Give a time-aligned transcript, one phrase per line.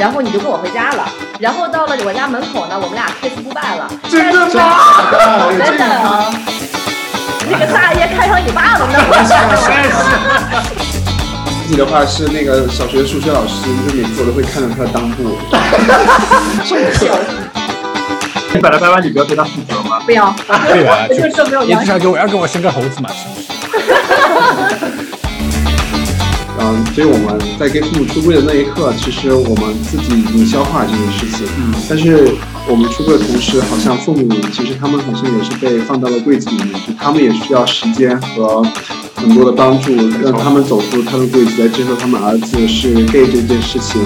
[0.00, 1.06] 然后你就跟我回家了。
[1.38, 3.86] 然后到了我家门口呢，我们俩 kiss goodbye 了。
[4.08, 4.64] 真的吗？
[5.58, 5.84] 真的。
[7.50, 8.94] 那个大爷看上你爸了呢。
[11.62, 15.38] 自己的话是那个小学数学老师，就每次我都会看到他的裆部。
[18.52, 20.00] 你把他拍完，你不要对他负责吗？
[20.06, 20.34] 不要。
[20.66, 23.46] 对啊，就 说没有你至少给我要给我生个猴子嘛，是不是？
[26.70, 31.44] 嗯，所以我们在跟父母出柜的那一刻，其实我们自己已经消化这件事情。
[31.58, 32.32] 嗯，但是
[32.68, 38.62] 我们出柜的同时，好像父母其实他们好像也是被放到了柜子里面，就他们也需要时间和
[39.16, 44.00] 很多的帮助，让他们走出他们柜子，来接受他们儿子是 gay 这件事情。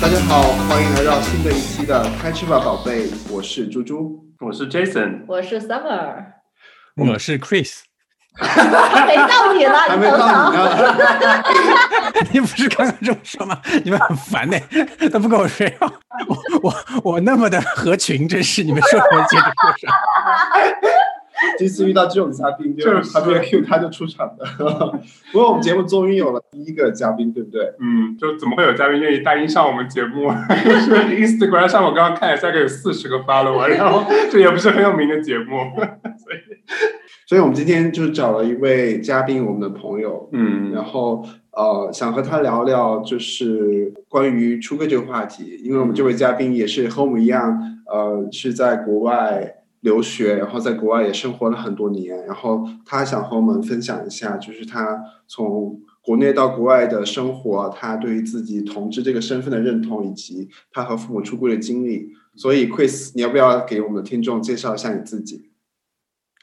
[0.00, 6.22] 大家好，欢迎来到新的一期的开吃吧，宝贝，我是猪猪，我是 Jason，我是 Summer，
[6.94, 7.87] 我是 Chris。
[8.38, 10.52] 没到你了，还没到
[12.30, 12.40] 你。
[12.40, 13.60] 不是刚刚这么说吗？
[13.84, 14.58] 你们很烦呢，
[15.12, 15.76] 都不跟我睡。
[15.80, 19.92] 我我我那么的合群，真是你们说什么接着说什么。
[21.58, 24.44] 第一次遇到这种嘉宾，就是还没有 Q 他就出场的。
[25.32, 27.62] 不过我们节目终于有了第一个嘉宾，对不对？
[27.80, 30.30] 嗯，就怎么会有嘉宾愿意答应上我们节目？
[30.84, 36.58] 是 Instagram 上我刚刚看了一下，有四十个 follower，然后这也不是很有名的节目，所以。
[37.26, 62.10] 所以我们今天就找了一位嘉宾，我们的朋友，嗯，然后呃，想和他聊聊，就是关于出柜这个话题，因为我们这位嘉宾也是和我们一样，呃，是在国外留学，然后在国外也生活了很多年，然后他想和我们分享一下，就是他从国内到国外的生活，他对于自己同志这个身份的认同，以及他和父母出柜的经历。
[62.34, 65.50] 所以，Chris，你要不要给我们的听众介绍一下你自己？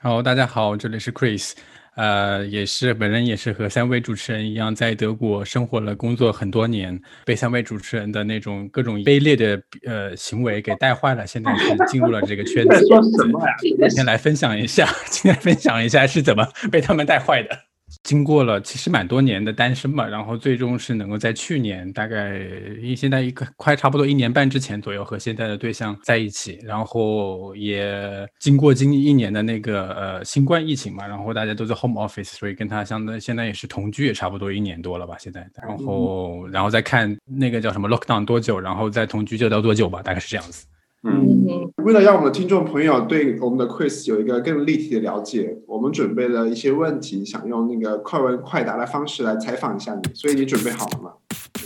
[0.01, 1.53] 好，大家好，这里是 Chris，
[1.95, 12.87] 呃，也是本人也是和三位主持人一样，在德国生活了工作很多年，被三位主持人的那种各种卑劣的呃行为给带坏了，现在是 进入了这个圈子。
[12.87, 13.55] 说什么呀？
[13.61, 17.64] 今天来分享一下，今天分享一下是怎么被他们带坏的。
[18.03, 22.39] 经过了其实蛮多年的单身嘛，然后最终是能够在去年大概
[22.81, 40.65] 一现在一个快差不多一年半之前左右和现在的对象在一起，然后也经过经历一年的那个呃新冠疫情嘛，然后大家都在 home office，所以跟他相当现在也是同居也差不多一年多了吧现在，然后然后再看那个叫什么 lockdown 多久，然后再同居就到多久吧，大概是这样子。
[41.07, 50.01] 嗯，为了让我们的听众朋友对我们的 Chris 有一个更立体的了解，我们准备了一些问题，想用那个快问快答的方式来采访一下你。
[50.15, 51.11] 所以你准备好了吗？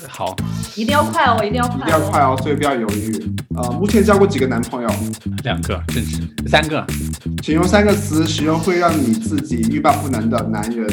[0.10, 0.36] 好，
[0.76, 3.36] 一定要快哦，一定要快，一定要快哦，所以不要犹豫。
[3.56, 4.90] 呃，目前交过几个男朋友？
[5.44, 6.86] 两个，正是三个。
[7.42, 10.86] 请用三个词形容会让你自己欲罢不能的男人：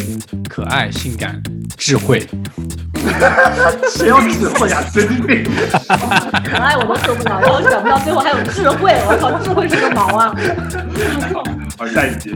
[0.49, 1.43] 可爱、性感、
[1.77, 2.25] 智慧。
[3.91, 4.83] 谁要智慧呀？
[4.93, 5.45] 神经病！
[6.45, 10.35] 可爱我都受不了，然后想不到最后还有智慧，我靠，智慧是个毛啊！
[11.79, 12.35] 好，下一集。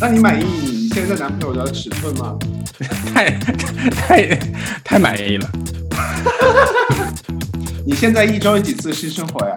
[0.00, 2.36] 那你满意你现在男朋友的尺寸吗？
[3.14, 3.30] 太
[3.90, 4.38] 太
[4.82, 5.48] 太满意了。
[7.86, 9.56] 你现在一周有几次性生活呀？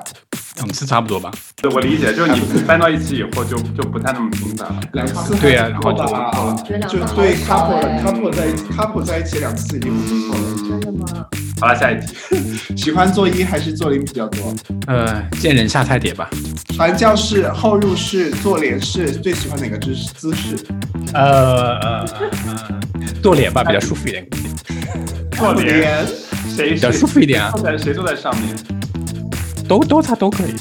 [0.58, 1.32] 两次差不多吧。
[1.62, 4.80] 对，我理解，就是你搬到一起以后就就不太那么频繁了。
[4.94, 10.70] 两次对呀，然后就就对 couple couple 在 couple 在一起两次已经不错了。
[10.70, 11.26] 真的吗？
[11.60, 12.16] 好了，下一题。
[12.76, 14.54] 喜欢做一还是做零比较多？
[14.88, 16.30] 呃，见人下菜碟吧。
[16.74, 20.58] 传教士、后入式、做脸式，最喜欢哪个姿姿势？
[21.14, 22.82] 呃呃呃，
[23.22, 24.28] 做脸吧，比较舒服一点。
[25.32, 26.06] 做脸，
[26.54, 27.52] 谁比较舒服一点啊？
[27.52, 28.75] 坐在谁坐在上面？
[29.68, 30.53] 都都他都可以。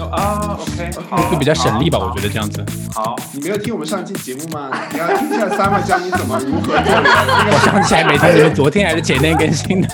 [0.00, 0.90] 啊，OK，
[1.30, 2.64] 就比较省力吧，我觉得这样子。
[2.94, 4.70] 好，你没有听我们上期节目吗？
[4.92, 7.04] 你要听一下 Summer 教你怎么如何做脸。
[7.04, 9.88] 我想起来没听，你们昨天还是前天更新的。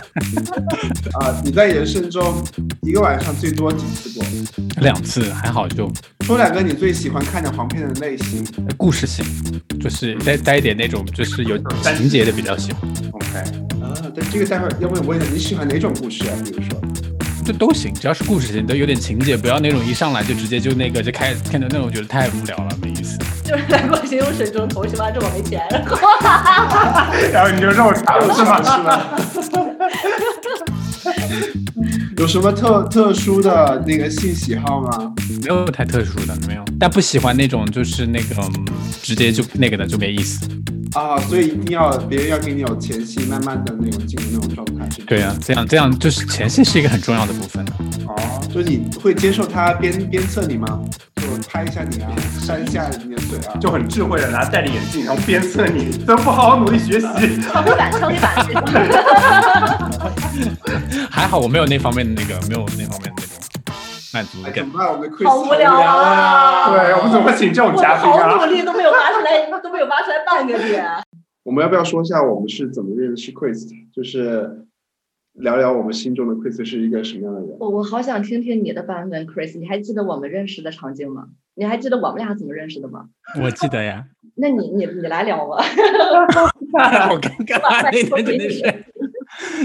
[1.19, 2.41] 啊，你在人生中
[2.83, 4.25] 一个晚上最多几次过？
[4.81, 5.91] 两次，还好就。
[6.21, 8.47] 说两个你最喜欢看的黄片的类型。
[8.77, 9.25] 故事型，
[9.81, 12.89] 就是带带一点那种，就是有情节的比较喜欢。
[13.11, 13.39] OK。
[13.83, 16.33] 啊，但这个待会儿要问我一下，你喜欢哪种故事啊？
[16.45, 16.81] 比如说。
[17.47, 23.17] 这都行，只要是故事性，都有点情节，不要那种一上来就直接就那个就开看到那种，觉得太无聊了，没意思。
[23.45, 25.09] 就是来过形容水中头是吧？
[25.13, 25.63] 这么没钱，
[27.33, 28.61] 然后你就肉肠是吗？
[28.61, 29.87] 是吧？
[32.19, 35.15] 有什么特特殊的那个性喜好吗？
[35.43, 36.65] 没有太特殊的，没有。
[36.81, 38.53] 但不喜欢那种就是那种
[39.03, 40.41] 直接就那个的就没意思。
[40.97, 44.89] 啊，所以一定要别人要给你有前戏，慢慢的那种进入那种状态。
[45.07, 47.63] 对啊，这样这样就是前戏是一个很重要的部分。
[48.07, 48.17] 哦，
[48.53, 50.81] 就是你会接受他鞭鞭策你吗？
[51.17, 52.09] 就拍一下你啊，
[52.41, 57.07] 扇一下你的嘴啊，就很智慧的拿戴着眼镜，然后鞭策你，怎么不好好努力学习？
[57.43, 58.35] 敲黑板，敲黑板。
[61.11, 63.36] 还好我没有那方面的那个，没有那方面的那种
[64.17, 64.67] 满足感哎怎。
[64.67, 64.89] 么办？
[64.91, 66.73] 我们的 Chris 好无聊啊！
[66.73, 68.51] 对我们怎么会请这种我嘉宾好啊努？
[68.51, 70.87] 力都没有挖出来，都没有挖出来半个点。
[71.45, 73.69] 我们要不要说一下我们是怎么认识 Chris？
[73.95, 74.65] 就是
[75.35, 77.57] 聊聊我们心中的 Chris 是一个什么样的人？
[77.61, 81.27] 我我好想听听你的版本，Chris，你还记得我们认识的场景吗？
[81.55, 83.07] 你还记得我们俩怎么认识的吗？
[83.43, 84.05] 我记得呀，
[84.37, 85.63] 那你你你来聊吧。
[85.63, 88.85] 好尴尬，那天真的是。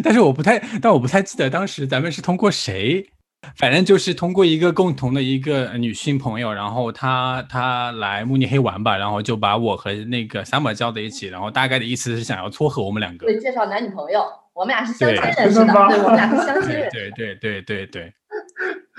[0.03, 3.05] 但是我不太，但我不太记得当时咱们是通过谁，
[3.55, 13.25] 反正就是通过一个共同的一个女性朋友，然后她她来慕尼黑玩吧，然后就把我和那个 Summer 叫在一起，然后大概的意思是想要撮合我们两个。
[13.25, 14.23] 对，介绍男女朋友，
[14.53, 16.91] 我们俩是相亲认识的，对，我们俩是相亲认识。
[16.91, 18.13] 对对对对对，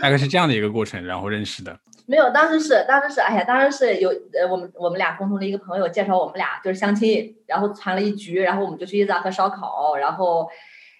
[0.01, 1.79] 大概是这样的一个过程，然后认识的。
[2.05, 10.49] 没有，当时是当时是，哎呀，当时是有呃，我们我们俩共同的一个朋友介绍我们俩就是相亲，然后传了一局，然后我们就去伊扎喝烧烤，然后，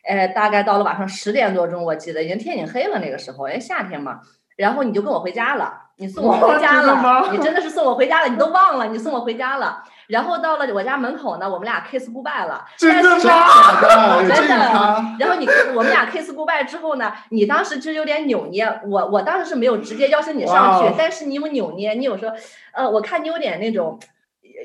[0.07, 4.21] 呃，大概到了晚上十点多钟，我记得已经天已经黑了那个时候，哎夏天嘛，
[4.57, 13.19] 然后你就跟我回家了，你送我回家了，你真的是送我回家了，你都忘了，你送我回家了，然后到了我家门口呢，我们俩 kiss goodbye 了，真的
[15.19, 22.33] 然后你我们俩 kiss goodbye 之后呢，你当时就有点扭捏，我我当时是没有直接邀请你上去，但是你有扭捏，你有说，
[22.73, 23.99] 呃，我看你有点那种，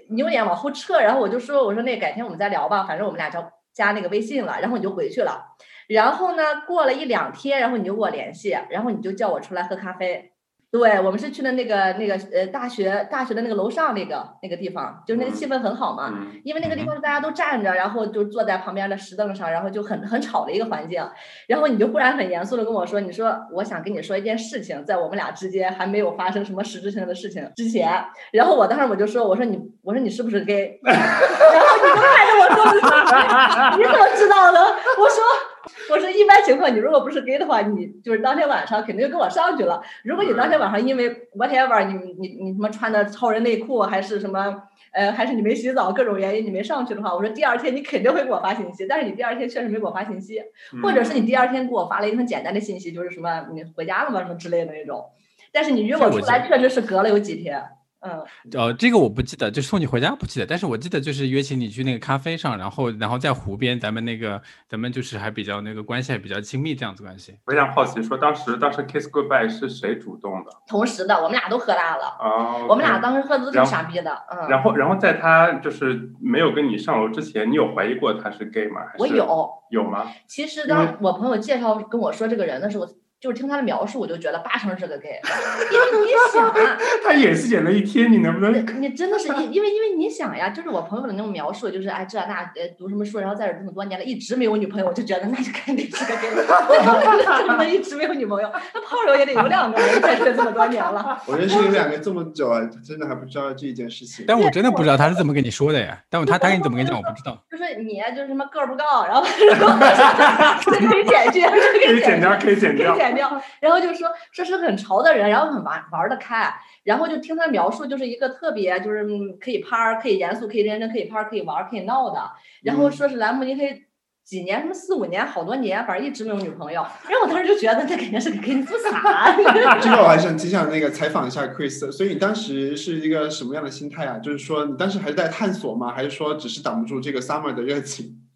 [0.09, 3.39] 你有点往后撤，然后我就说，我说那改天我们再聊吧，反正我们俩加
[3.77, 5.55] 加那个微信了，然后你就回去了，
[5.87, 10.31] 然后呢，过了一两天，然后你就跟我联系，然后你就叫我出来喝咖啡。
[10.69, 16.09] 对，我们是去的那个那个呃大学大学的那个楼上那个那个地方，就是那个气氛很好嘛。
[16.13, 21.01] 嗯因为那个地方大家都站着，然后就坐在旁边的石凳上，然后就很很吵的一个环境。
[21.47, 27.89] 然后你就忽然很严肃的跟我说：“你说我想跟你说一件事情，在我们俩之间还没有发生什么实质性的事情之前。”
[28.33, 34.59] 然后我当时我就说：“我说你我说你是不是 gay？” 然后你就看着我说：“你怎么知道的？”
[34.99, 35.23] 我说。
[35.91, 39.81] 我说一般情况，你如果不是 gay 的话，你就是当天晚上肯定就跟我上去了。
[40.03, 48.85] 如果你当天晚上因为 whatever，你你你什么穿的超人内裤，还是什么呃，还是你没洗澡，各种原因你没上去的话，我说第二天你肯定会给我发信息。
[48.87, 50.41] 但是你第二天确实没给我发信息，
[50.81, 55.05] 或者是你第二天给我发了一个很简单的信息，就是什么你回家了吗什么之类的那种。
[55.51, 57.63] 但是你约我出来，确实是隔了有几天。
[57.99, 58.23] 嗯，
[58.53, 67.35] 呃，这个我不记得，就是送你回家不记得，但是我记得就是约请你去那个咖啡上，然后然后在湖边，咱们那个咱们就是还比较那个关系还比较亲密这样子关系。
[67.45, 70.51] 我想好奇，说当时当时 kiss goodbye 是谁主动的？
[70.67, 74.11] 同时的，我们俩都喝大了，哦，我们俩当时喝的都挺傻逼的。
[74.29, 78.81] 嗯，然后，然后在他就是没有跟你上楼之前，你有怀疑过他是 gay 吗？
[78.81, 79.49] 还是我有。
[79.69, 80.05] 有吗？
[80.27, 82.87] 其实当我朋友介绍跟我说这个人的时候，
[83.19, 85.19] 就是听他的描述，我就觉得八成是个 gay，
[85.73, 88.53] 因为你想啊， 他演戏演了一天，你能不能？
[88.81, 96.29] 你真的是因因为因为你想呀，就是我朋友的那种描述，就是哎这那呃读什么书，然后在这儿这么多年了，一直没有女朋友，我就觉得那就肯定是个 gay，
[97.47, 98.49] 怎么一直没有女朋友？
[98.73, 101.19] 那炮友也得有两个人，在这这么多年了。
[101.25, 104.25] 我认识你们两个这么久啊，真的还不知道这一件事情。
[104.27, 107.43] 但我真的不知道他是怎么跟你说的呀，但我他他跟你怎么跟你讲我不知道。
[107.49, 113.06] 就是你就是什么个儿不高，然后可以剪去，可以剪掉，可以剪可以掉。
[113.07, 113.41] 剪掉。
[113.59, 122.21] 然后就说说是很潮的人，然后很玩玩得开，然后就听他描述，就是一个特别就是嗯可以趴儿，可以严肃，可以认真，可以趴儿，可以玩儿，可以闹的。
[122.63, 123.83] 然后说是来慕尼黑。
[124.27, 126.81] 几年什么四五年好多年，反正一直没有女朋友。
[127.07, 129.33] 然后我当时就觉得这肯定是给你不傻。
[129.79, 134.17] 这个我还是挺 想那个采访一下 Chris，所以你当时是一个什么样的心态啊？
[134.19, 135.93] 就是说你当时还是在探索吗？
[135.95, 138.26] 还是说只是挡不住这个 Summer 的热情？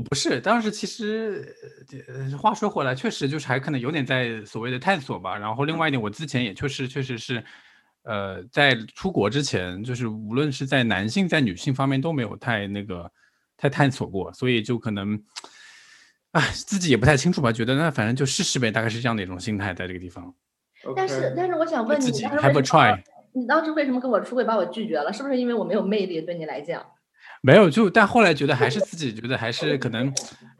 [0.00, 1.54] 呃不是，当时其实，
[2.08, 5.36] 呃，话说回来，确实就是还可能有点在所谓的探索吧。
[5.36, 7.44] 然后另外一点，我之前也确实确实是，
[8.04, 13.10] 呃，在出国之前，就是无论是在男性在女性方面都没有太那个
[13.56, 15.22] 太探索过，所以就可能，
[16.32, 20.34] 哎，自己也不太清楚吧，觉得那反正就试试呗，大概是这样的一种心态在这个地方。
[20.96, 23.02] 但是但是我想问你，自己你当时 have a 为什么 try。
[23.32, 25.12] 你当时为什么跟我出轨把我拒绝了？
[25.12, 26.84] 是不是因为我没有魅力对你来讲？
[27.42, 30.12] 没有，就但后来觉得还是自己觉得还是可能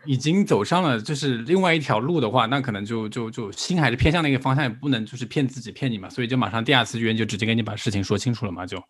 [0.07, 8.83] 已经走上了就是另外一条路的话，那可能就就就心还是偏向那个方向，也不能就是骗自己骗你嘛，所以就马上第二次约就直接跟你把事情说清楚了嘛，就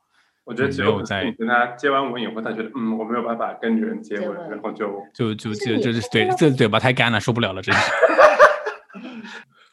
[0.44, 7.90] 我觉得只有在跟他接完吻以后，他觉得嗯，我没有办法跟女人接吻，接然后就就就就就就是对这嘴巴太干了，受不了了，真是。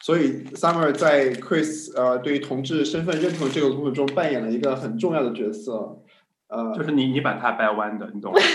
[0.00, 6.02] 所以 Summer 在 Chris 呃对于同志身份认同这个过程中扮演了一个很重要的角色。
[6.48, 8.40] 呃，就是你你把它掰弯的，你懂吗？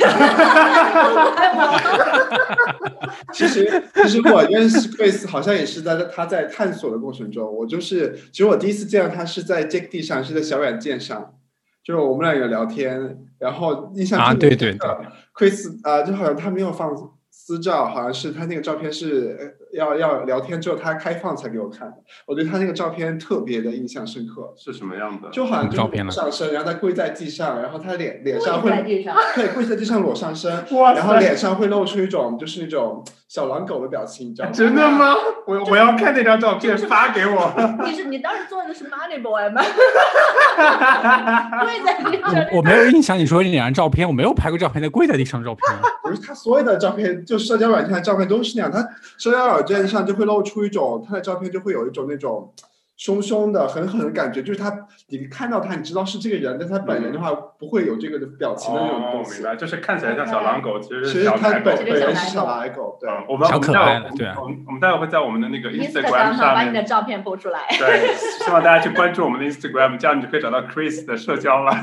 [3.32, 7.56] 其实，其实我认识 Chris 好像也是在他在探索的过程中。
[7.56, 11.36] 我就是，其实我第一次见到他是在 Jack D 上，是在小软件上，
[11.84, 14.98] 就是我们俩有聊天，然后印象啊特别对对深刻
[15.36, 16.90] Chris 啊、就好像他没有放
[17.30, 21.96] 私照，好像是他那个照片是呃要要聊天之后他开放才给我看的。
[22.26, 25.30] 我对他那个照片特别的印象深刻，是什么样的？
[25.32, 34.54] 就好像就是照片了上身，然后他跪在地上，然后他脸脸上会跪在地上，对跪在地上裸上身，哇然后脸上会露出一种就是那种小狼狗的表情，你知道吗？
[34.54, 35.16] 真的吗？
[35.46, 37.54] 我我要看那张照片，发给我。
[37.86, 39.62] 你是你当时做的是 Money Boy 吗？
[41.64, 45.82] 跪在地上，我我没有印象，你说那两张照片，我没有拍过照片在跪在地上的照片啊。
[46.04, 48.88] 不是他所有的照片，就社交软件的照片都是那样，他
[49.18, 52.54] 社交软件上就会露出一种他的照片就会有一种那种
[52.96, 54.72] 凶凶的、狠狠的感觉，就是他
[55.08, 59.42] 你看到他，你知道是这个人，但他本人的话不会有这个的表情的那种哦，东西。
[59.42, 61.78] 明白，就是看起来像小狼狗，其实其实他是小奶狗本。
[61.78, 63.10] 其实本人是小狗奶狗，对。
[63.10, 67.66] 嗯我们小可爱了我们对啊我们我们待会会在我们的那个 Instagram 上面，把你的照片播出来。
[67.70, 71.74] 对，希望大家去关注我们的 Instagram，这样你就可以找到 Chris 的社交了。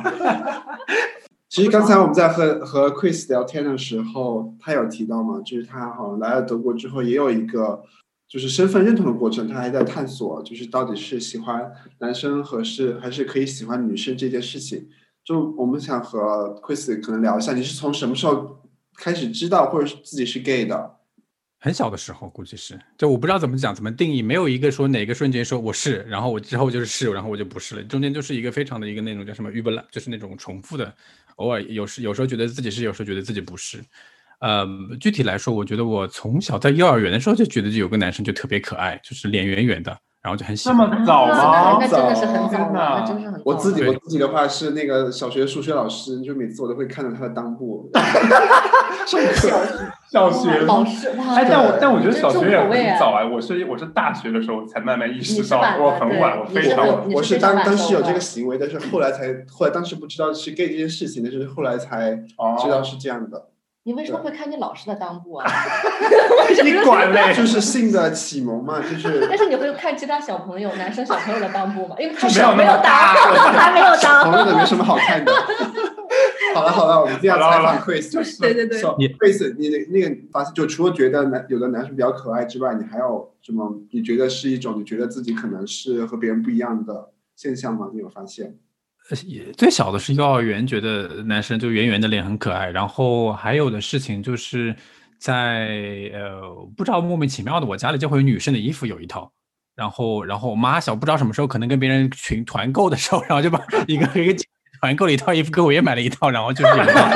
[1.50, 7.82] 其实刚才我们在和和 Chris 聊天的时候，他有提到嘛，就是他好像来了德国之后，也有一个
[8.28, 14.88] 就是身份认同的过程，他还在探索，就是到底是喜欢男生合适，还是可以喜欢女生这件事情。
[15.24, 18.60] 就我们想和 Chris 可能聊一下，你是从什么时候
[18.96, 20.98] 开始知道或者是自己是 gay 的？
[21.62, 30.94] 很小的时候，估计是，就我不知道怎么讲，怎么定义，没有一个说哪个瞬间说我是，然后我之后就是是，然后我就不是了，中间就是一个非常的一个那种叫什么 u b e 就是那种重复的，
[31.36, 33.82] 偶尔有时有时候觉得自己是，有时候觉得自己不是。
[34.40, 34.66] 呃，
[34.98, 40.88] 具体来说，我觉得我从小在幼儿园的时候就觉得就有个男生就特别可爱，就是脸圆圆的，然后就很喜这欢。
[40.88, 41.78] 么早啊吗？
[41.78, 43.42] 那真的是很早了，天哪那真是很早了。
[43.44, 47.90] 我自己我自己的话是那个小学数学老师，就每次我都会看到他的裆部。
[50.10, 57.10] 小学老师，哇哎，但我但我觉得小学也很早哎，我是我是大学的时候才慢慢意识到，我很晚，我非常晚。
[57.12, 63.46] 我是当当时有这个行为，但是后来才后来当时不知道是 gay 这件事情，但是后来才知道哦，是这样的，
[63.84, 65.48] 你为什么会看见老师的裆部啊？
[66.64, 67.32] 你管嘞？
[67.34, 71.94] 就是性的启蒙嘛，就是但是你会看其他小朋友，男生小朋友的裆部吗？
[71.98, 74.66] 因为他没有手没有那么大裆，还没有小朋友的没。
[74.66, 75.32] 什么好看的。
[76.54, 83.80] 好了好了，我们今天要采访 Chris，就是对对对你 Chris，你那那个发现，就除了觉得男有的男生比较可爱之外，你还有什么？
[83.90, 87.90] 你觉得是一种你觉得自己可能是和别人不一样的现象吗？
[87.92, 88.56] 你有发现？
[89.08, 94.76] 呃也最小的是幼儿园，觉得男生就圆圆的脸很可爱，然后还有的事情就是
[95.18, 96.40] 在呃
[96.76, 99.32] 不知道莫名其妙的，我家里就会有女生的衣服有一套，
[99.74, 104.44] 然后然后我妈小不知道什么时候可能跟别人群团购的时候，然后就把一个一个姐
[104.80, 107.08] 团购了一套衣服，给我也买了一套，然后就是有一套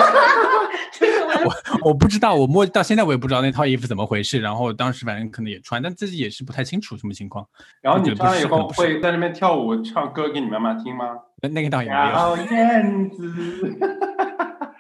[1.83, 7.47] 我不知道，我摸到现在我也不知道那套衣服怎么回事，然后当时反正可能也穿，但自己也是不太清楚什么情况，
[7.83, 11.07] 然后你穿了以后会在那边跳舞唱歌给你妈妈听吗？
[11.43, 12.15] 那那个倒也没有。
[12.15, 13.79] 小燕子，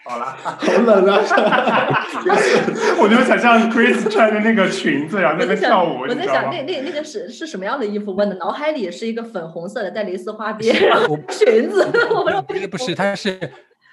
[0.06, 1.18] 好了，好冷啊！
[3.00, 6.48] 我就想象 Chris 穿着那个裙子，然后在那跳舞，我在想你知道吗？
[6.50, 8.14] 那那那个是是什么样的衣服？
[8.14, 13.40] 我的脑海里是一个粉红色的带蕾丝花边，然后裙子，我说不是不是，它是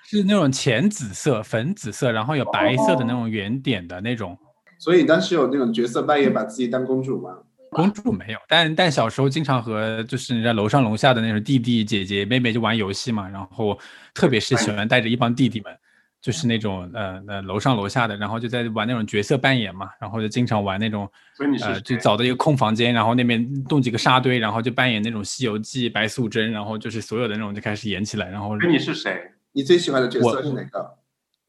[0.03, 4.38] 是那种浅紫色、粉紫色，然后有白色的那种圆点的那种。
[4.77, 7.38] 所以当时有那种角色扮演，把自己当公主吗？
[7.72, 13.80] 公主没有，但但小时候经常和就是人家楼上楼下的那种弟弟姐姐妹妹就玩游戏嘛，然后
[14.13, 15.74] 特别是喜欢带着一帮弟弟们，
[16.22, 29.32] 就是那种呃呃楼上楼下的，然后就在玩那种角色扮演嘛，然后就经常玩那种所以你是呃就谁找到一个空房间，然后那边弄几个沙堆，然后就扮演那种《西游记》白素贞，然后就是所有的那种就开始演起来，然后你是谁？
[29.54, 30.98] 你最喜欢的角色是哪个？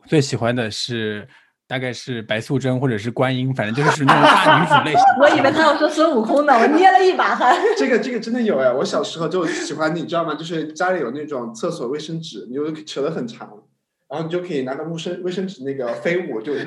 [0.06, 1.28] 最喜欢的是
[1.68, 5.02] 大概是白素贞或者是观音，反正就是属于那种大女主类型。
[5.20, 7.54] 我以为他要说孙悟空呢，我捏了一把汗。
[7.78, 8.72] 这个这个真的有哎！
[8.72, 10.34] 我小时候就喜欢，你知道吗？
[10.34, 13.48] 就是家里有那种厕所卫生纸，你就扯得很长，
[14.12, 16.64] 然后你就可以拿个卫生卫生纸那个飞舞，就就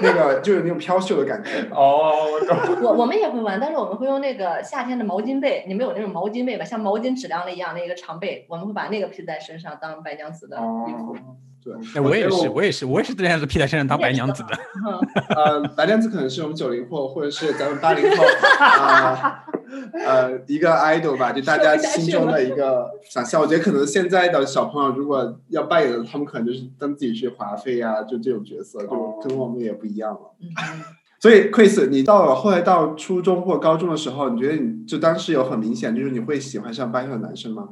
[0.00, 1.50] 那个 就有那种飘袖的感觉。
[1.70, 2.56] 哦，我懂。
[2.82, 6.64] 我 我们也会玩，但是我们会用那个夏天的毛巾被，你们有那种毛巾被吧？
[6.64, 11.12] 像毛巾质量的一样那个长被，我们会把那个披在身上当白娘子的衣服。
[11.12, 11.16] 哦，
[11.62, 14.58] 对，哎，我也是，我也是，我也是这样子披在身上当白娘子的。
[14.88, 14.98] 嗯，
[15.36, 18.24] 呃，白娘子可能是我们九零后或者是咱们八零后
[18.58, 19.44] 啊
[19.92, 23.40] 呃一个 idol 吧，就大家心中的一个想象。
[23.40, 30.34] 我觉得可能现在的小朋友如果要扮演的，他们可能就是当自己是华妃啊，就这种角色，就哦跟我们也不一样了。
[30.40, 30.48] 嗯
[31.18, 37.70] 所以，Chris，你到了后来到初中或高中的时候，你觉得你就当时有很明显，就是你会喜欢上班上的男生吗？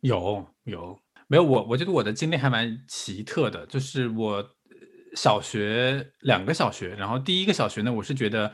[0.00, 1.42] 有有没有？
[1.44, 4.44] 我我觉得我的经历还蛮奇特的，就是我呃
[5.14, 8.52] 小学两个小学，然后第一个小学呢，我是觉得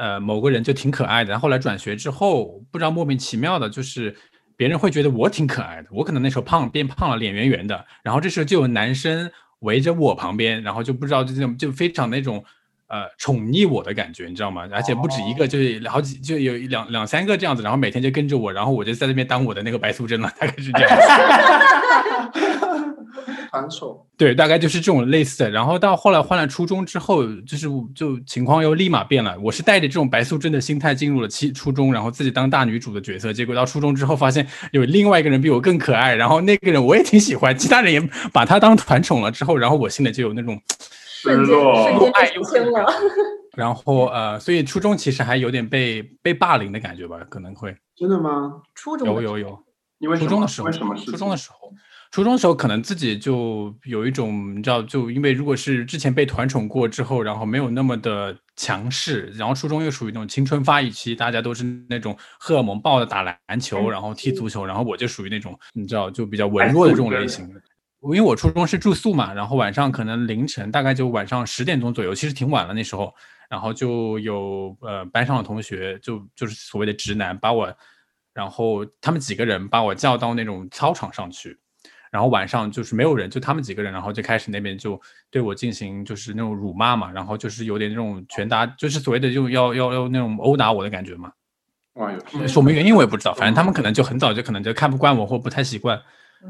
[0.00, 4.16] 呃某个人就挺可爱的，然后后来转学之后，不知道莫名其妙的，就是
[4.56, 9.30] 别人会觉得我挺可爱的，我可能那时候胖变胖了，脸圆圆的，然后这时候就有男生
[9.60, 12.42] 围着我旁边，然后就不知道就这种就非常那种。
[12.92, 14.68] 呃宠溺我的感觉，你知道吗？
[14.72, 20.90] 而且不止一个，就是好几就有两两三个这样子，然后每天就跟着我，然后我就在那边当我的那个白素贞了，大概是这样。
[23.50, 25.50] 团宠，对，大概就是这种类似的。
[25.50, 29.36] 然后到后来换了初中之后，就是就情况又立马变了。
[29.40, 33.32] 我是带着这种白素贞的心态进入了初初中，然后自己当大女主的角色。
[33.32, 38.00] 结果到初中之后，发现有另外一个人比我更可爱，然后那个人我也挺喜欢，其他人也
[38.32, 39.32] 把他当团宠了。
[39.32, 42.86] 之后，然后我心里就有那种失落瞬间爱又恨了。
[43.56, 47.76] 然后呃，所以初中其实还有点被被霸凌的感觉吧，可能会。
[47.96, 48.62] 真的吗？
[48.76, 49.58] 初中有有有，
[49.98, 50.94] 因为初中的时候，为什么？
[50.94, 51.72] 初中的时候。
[52.10, 67.60] 初中时候，可能自己就有一种，你知道，就因为如果是之前被团宠过之后，然后没有那么的强势，然后初中又属于那种青春发育期，大家都是那种荷尔蒙爆的打篮球，然后踢足球，然后我就属于那种，你知道，就比较文弱的这种类型的。
[68.02, 73.14] 因为我初中是住宿嘛，然后晚上可能凌晨大概就晚上十点钟左右，其实挺晚了那时候，
[73.48, 77.72] 然后就有呃班上的同学就就是所谓的直男把我，
[78.34, 81.56] 然后他们几个人把我叫到那种操场上去。
[82.10, 85.00] 然后晚上就是没有人，就他们几个人，然后就开始那边就
[85.30, 91.32] 对我进行就是那种辱骂嘛，然后就是有点那种拳打，就是所谓的就要要要那种殴打我的感觉嘛。
[91.94, 96.00] 哇，有什么原因我也不知道，反正他们可能就很早就可能就看不惯我或不太习惯，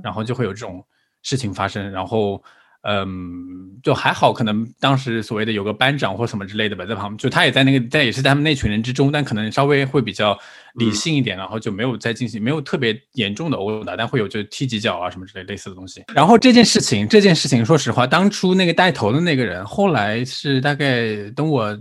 [0.03, 0.85] 然后就会有这种
[1.23, 2.43] 事情发生，然后。
[2.83, 10.39] 嗯，就还好，可能当时所谓的有个班长或什么之类的吧，在旁边，就他也在那个，在也是在他们那群人之中，但可能稍微会比较
[10.75, 16.03] 理性一点，然后就没有再进行，没有特别严重的殴打，但会有就踢几脚啊什么之类类似的东西。
[16.15, 21.79] 然后这件事情，这件事情，说实话，当初那个带头的那个人，后来是大概等我。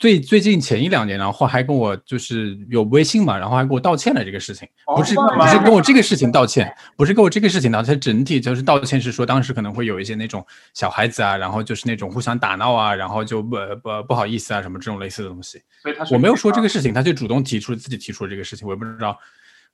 [0.00, 4.66] 最最近前一两年，然后还跟我就是有微信嘛，然后还给我道歉了这个事情，
[4.96, 15.60] 不是不是跟我这个事情道歉，不是跟我这个事情道歉，整体就是道歉是说当时可能会有一些那种小孩子啊，然后就是那种互相打闹啊，然后就不不不好意思啊什么这种类似的东西。
[15.82, 19.18] 所以他我没有说这个事情，他就主动提出自己提出了这个事情，我也不知道。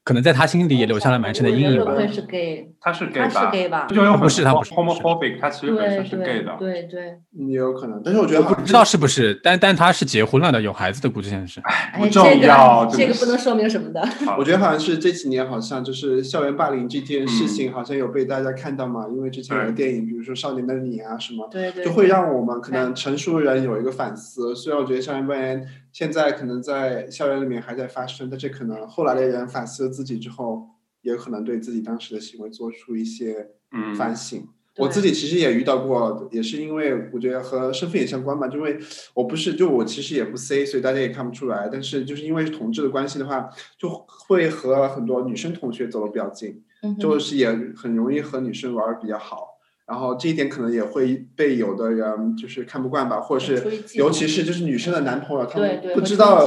[0.07, 1.93] 可能在他心里也留下了蛮深的阴影吧。
[1.93, 3.29] 会是 gay，他是 gay 吧？
[3.29, 3.89] 他是 gay 吧？
[3.89, 6.55] 不是他不是 homophobic，他其实本身是 gay 的。
[6.61, 8.01] 对对，也有可能。
[8.05, 11.61] 但是我觉得不知道是不是，但但他是结婚了的，有孩子的，估计现在是。
[11.99, 14.01] 不重要，这个不能说明什么的。
[14.39, 19.09] 我觉得好像是这几年，好像就是校园霸凌这件事情，好像有被大家看到嘛。
[19.13, 24.55] 因为之前有个电影，比如说《少年的你》啊什么，对对，就会让我们可能成熟人有一个反思。
[24.55, 25.65] 虽然我觉得校园霸凌
[25.97, 30.69] 现在可能在校园里面还在发生，但是可能后来的人反思了自己之后。
[31.03, 33.51] 也可能对自己当时的行为做出一些
[33.97, 34.45] 反省。
[34.77, 38.49] 我自己其实也遇到过，也是因为我觉得和身份也相关吧。
[38.49, 38.77] 因为
[39.15, 41.69] 我不是，就我其实也不 C，所以大家也看不出来。
[41.71, 46.65] 但是就是因为同志的关系的话，就会和很多女生同学走的比较近，
[46.99, 49.56] 就是也很容易和女生玩比较好。
[49.87, 53.63] 然后这一点可能也会被有的人就是看不惯吧，或者是
[53.95, 56.45] 尤其是就是女生的男朋友，他们不知道，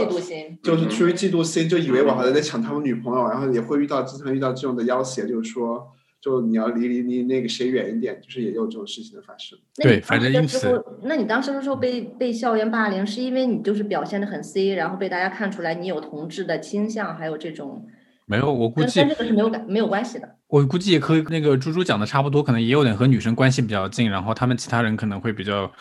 [0.61, 5.87] 就是出于嫉妒心，就以为我好像在抢他们女朋友，然后也会遇到经常遇到这种的要挟，就是说，
[6.21, 9.57] 就你要离离离那个谁远一点，就是也有这种事情的发生。
[9.75, 17.85] 对，反正因此，那你当时的时候被被校园霸凌，是因为你就是表现的很 C，然后被大家看出来你有同志的倾向，还有这种。
[18.25, 20.35] 没有，我估计跟这个是没有感没有关系的。
[20.49, 25.71] 我估计也和那个猪猪讲的差不多，可能也有点和女生关系比较近，然后他们其他人可能会比较，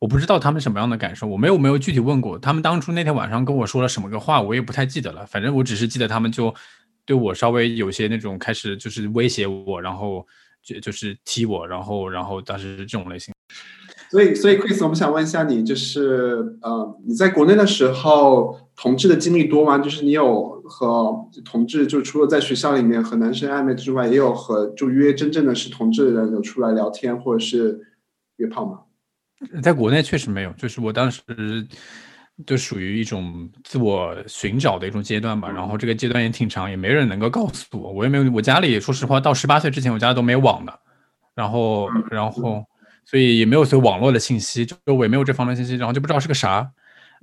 [0.00, 5.26] 我不知道他们什么样的感受，我没有没有具体问过他们当初那天晚上跟我说了什么个话，我也不太记得了。
[5.26, 6.54] 反正我只是记得他们就
[7.04, 10.24] 对我稍微有些那种开始就是威胁我，然后
[10.62, 13.34] 就就是踢我，然后然后当时是这种类型。
[14.10, 19.78] 所以，所以，Chris，我们想问一下你，就是，呃，你在国内的时候，同志的经历多吗？
[19.78, 27.80] 就是你有和同志，就除了在学校里面和男生暧昧之外，也有和就约真正的是同志的人有出来聊天或者是
[28.36, 28.80] 约炮吗？
[29.62, 31.22] 在国内确实没有，就是我当时
[32.46, 35.50] 就属于一种自我寻找的一种阶段吧。
[35.50, 40.80] 然后这个阶段也挺长，也没人能够告诉我，我也没有，我家里说实话，到十八岁之前，我家都没网的。
[41.34, 42.64] 然后，然后。
[43.06, 46.66] 所以也没有所网络的信息，周围没有这方面信息，然后就不知道是个啥，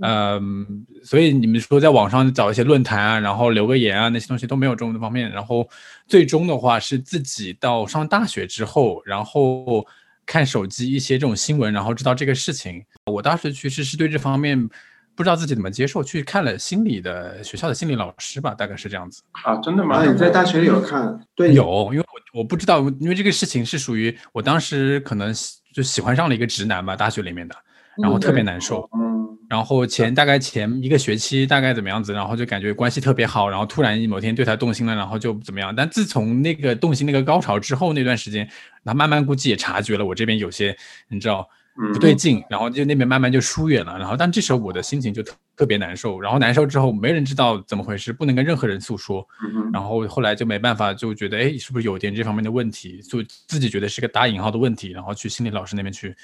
[0.01, 5.29] 嗯，所以你们说在网上找一些论坛啊，然后留个言啊，那些东西都没有这种方面。
[5.31, 5.67] 然后
[6.07, 9.85] 最终的话是自己到上大学之后，然后
[10.25, 12.83] 看手机一些这种新闻，然后知道这个事情。
[13.05, 14.69] 我当时其实是对这方面
[15.15, 19.21] 不知道自己怎么接受，去看了心理的学校的心理老师吧，大概是这样子。
[19.43, 19.97] 啊，真的吗？
[19.97, 21.19] 啊，你在大学里有看？
[21.35, 25.33] 对，有，因为我我不知道，因为这个事情是属于我当时可能。
[25.73, 27.55] 就喜欢上了一个直男吧，大学里面的，
[28.03, 28.85] 然后特别难受。
[28.93, 29.10] 嗯，
[29.51, 35.75] 然后前大概前一个学期大概怎么样子，然后就感觉关系特别好，然后突然某天对他动心了，然后就怎么样。
[35.75, 38.49] 但自从那个动心那个高潮之后那段时间，
[38.85, 40.73] 他慢慢估计也察觉了我这边有些，
[41.09, 41.45] 你知道，
[41.81, 43.99] 嗯不对劲，然后就那边慢慢就疏远了。
[43.99, 49.27] 然后，但这时候我的心情就特特别难受，然后难受之后没人知道怎么回事，不能跟任何人诉说。
[49.73, 53.01] 然后后来就没办法，就觉得哎，是不是有点这方面的问题？
[53.01, 56.15] 就自己觉得是个打引号的问题，然后去心理老师那边去，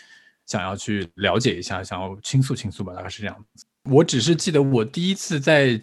[0.47, 3.65] 想要去了解一下，想要倾诉倾诉吧，大概是这样子。
[3.83, 5.79] 我只是记得我第一次在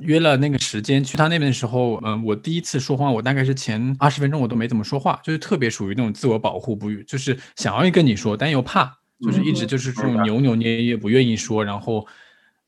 [0.00, 12.06] 约了那个时间去他那边的时候，嗯、我第一次说话，我大概是前二十分钟我都没怎么说话，就是特别属于那种自我保护，不就是想要跟你说，但又怕，就是一直就是这种扭扭捏捏，不愿意说，然后。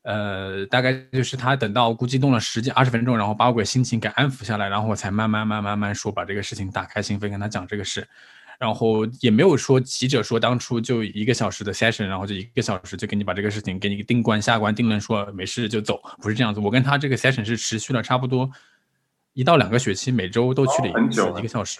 [0.03, 8.07] 呃，大概就是他等到估计弄了十几二十分钟，然后把我给心情给安抚下来，然后我才慢慢慢慢慢说，把这个事情打开心扉跟他讲这个事，
[8.61, 16.59] 然后也没有说急着说当初就一个小时的 session，然后就一个小时就给你把这个事情给你定关下关定论，说没事就走，不是这样子。
[16.59, 18.47] 我跟他这个 session 是持续了差不多
[19.33, 21.79] 一到两个学期，每周都去了一次、一个小时。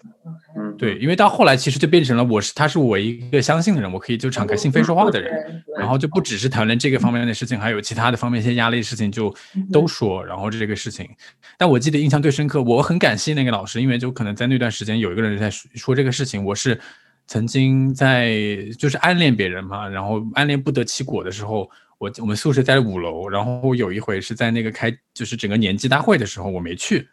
[0.56, 5.32] 嗯，对，因为到后来其实就变成了我是他是我一个相信的人，我可以就敞开心扉说话的人。
[5.34, 9.34] 人，然后就不只是谈论这个方面的事情，还有其他的方面一些压力的事情就
[9.72, 11.10] 都说，然后这个事情。
[11.58, 16.80] 但我记得印象最深刻，我很感谢那个老师，因为就可能在那段时间有一个人在说说这个事情，我是
[17.28, 18.34] 曾经在
[18.78, 27.08] 就是暗恋别人嘛，然后暗恋不得其果的时候，我我们宿舍在五楼，然后有一回是在那个开就是整个年级大会的时候我没去，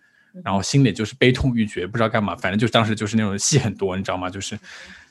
[0.45, 4.29] 然后心里就是悲痛欲绝，不知道干嘛，反正就当时就是那种戏很多，你知道吗？
[4.31, 4.59] 就是。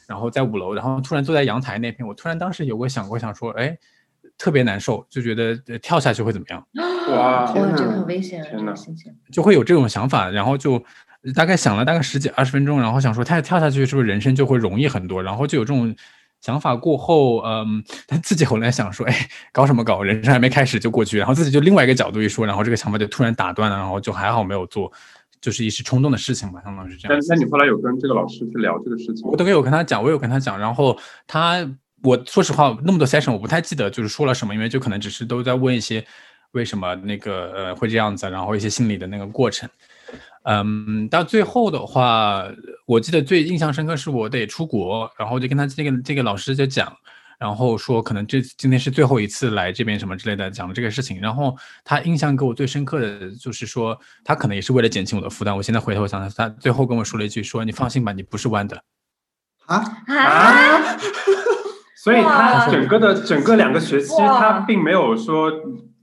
[0.08, 3.78] 然后在五楼，然后突然坐在阳台那边，我突然当时有过想过想说，哎，
[4.38, 6.66] 特别难受，就觉得呃跳下去会怎么样，
[7.10, 9.14] 哇哇，天哪这个很危险，这天哪个心情。
[9.34, 10.82] 就会有这种想法，然后就
[11.36, 15.22] 大概想了大概十几二十分钟，然后想说，他跳下去是不是人生就会容易很多？
[15.22, 15.94] 然后就有这种
[16.42, 20.02] 想法过后，嗯， 他自己后来想说，哎，搞什么搞？
[20.04, 24.92] 人生还没开始就过去，然后自己就另外一个角度一说，然后这个想法就突然打断了，然后就还好没有做，
[25.42, 27.36] 就是一时冲动的事情吧，相当于是这样那。
[27.36, 29.30] 那你后来有跟这个老师去聊这个事情吗？
[29.32, 31.68] 我都有跟他讲，我有跟他讲，然后他，
[32.04, 36.06] 我说实话，那么多 session 我不太记得就是说了什么，因为就可能只是都在问一些
[36.52, 39.70] 为什么那个呃会这样子，然后一些心理的那个过程。
[40.50, 42.46] 嗯，到最后的话，
[42.86, 46.90] 我记得最印象深刻是我得出国，然后就跟他这个这个老师就讲，
[47.38, 51.20] 然后说可能这今天是最后一次来这边什么之类的，讲了这个事情。
[51.20, 55.54] 然后他印象给我最深刻的就是说，他可能也是为了减轻我的负担。
[55.54, 58.82] 我现在回头想想，他最后跟我说了一句说：“你放心吧，你不是弯的。”
[59.68, 60.98] 啊，啊，
[62.02, 65.52] 所以他整个的整个两个学期，他并没有说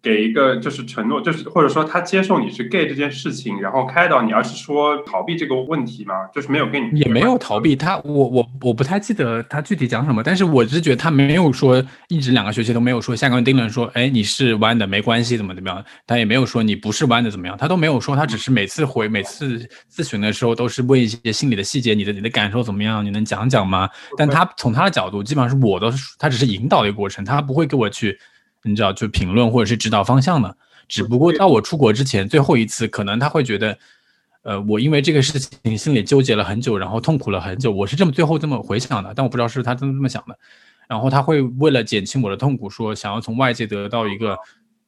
[0.05, 23.89] 给一个就是承诺，就是或者说他接受你是 gay 这件事情，然后开导你，而是说逃避这个问题嘛，就是没有跟你也没有逃避他，我我我不太记得他具体讲什么，但是我只觉得他没有说一直两个学期都没有说下关定论说，哎，你是弯的没关系，怎么怎么样，他也没有说你不是弯的怎么样，他都没有说，他只是每次回每次咨询的时候都是问一些心理的细节，你的你的感受怎么样，你能讲讲吗？
[24.19, 28.19] 但他从他的角度，基本上是我都是他只是引导的一个过程，他不会给我去，
[28.65, 30.57] 你知道，就评论或者是指导方向的。
[30.89, 33.79] 只不过到我出国之前最后一次，可能他会觉得，
[34.43, 40.39] 呃，我因为这个事情心里纠结了很久，然后痛苦了很久，我是这么最后这么回想的，但我不知道是他真的这么想的。
[40.87, 44.37] 然后他会为了减轻我的痛苦，说想要从外界得到一个，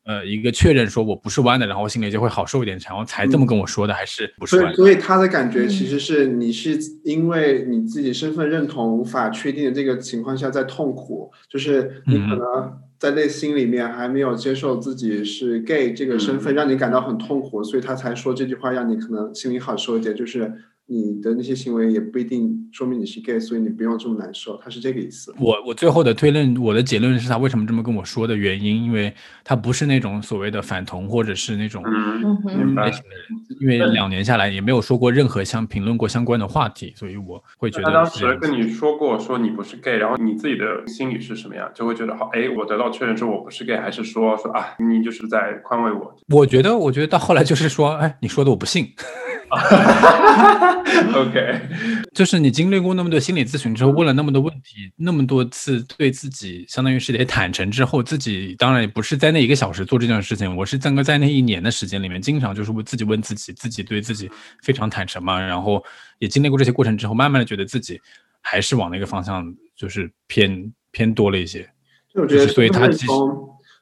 [0.05, 4.75] 呃，一个确认，说我不是弯的，然后我心里就会好受一点，然后才这么跟我说的，还是不是弯的？
[4.75, 20.53] 所以所以他的感觉其实是你是因为你自己身份认同无法确定的这个情况下在痛苦，就是你可能在内心里面还没有接受自己是 gay 这个身份，让你感到很痛苦，所以他才说这句话，让你可能心里好受一点，就是
[20.89, 25.35] 你的那些行为也不一定说明你是 gay，所以你不用这么难受，他是这个意思。
[25.39, 32.57] 我我最后的推论，我的结论是他为什么这么跟我说的原因，因为他不是那种所谓的反同或者是那种嗯，嗯哼。
[32.57, 41.69] 明白类型的人，因为两年下来也没有说过任何相评论过相关的话题，所以我会觉得他当时跟你说过说你不是 gay，然后你自己的心里是什么样？
[41.75, 46.15] 就会觉得好，哎，我得到确认说我不是 gay，还是说说啊，你就是在宽慰我。
[46.29, 48.93] 我觉得，我觉得到后来就是说，哎，你说的我不信，
[51.15, 51.61] ？OK，
[52.15, 64.31] 就是你经历过那么多心理咨询之后，问了那么多问题，那么多次对自己相当于是得坦诚之后，自己当然也不是在那一个小时做这件事情，我是整个在那一年的时间里面，经常就是问自己问自己，自己对自己
[64.63, 65.83] 非常坦诚嘛，然后
[66.19, 68.01] 也经历过这些过程之后，慢慢的觉得自己
[68.41, 69.45] 还是往那个方向
[69.77, 71.69] 就是偏偏多了一些。
[72.13, 73.13] 就我觉得就是所以他其实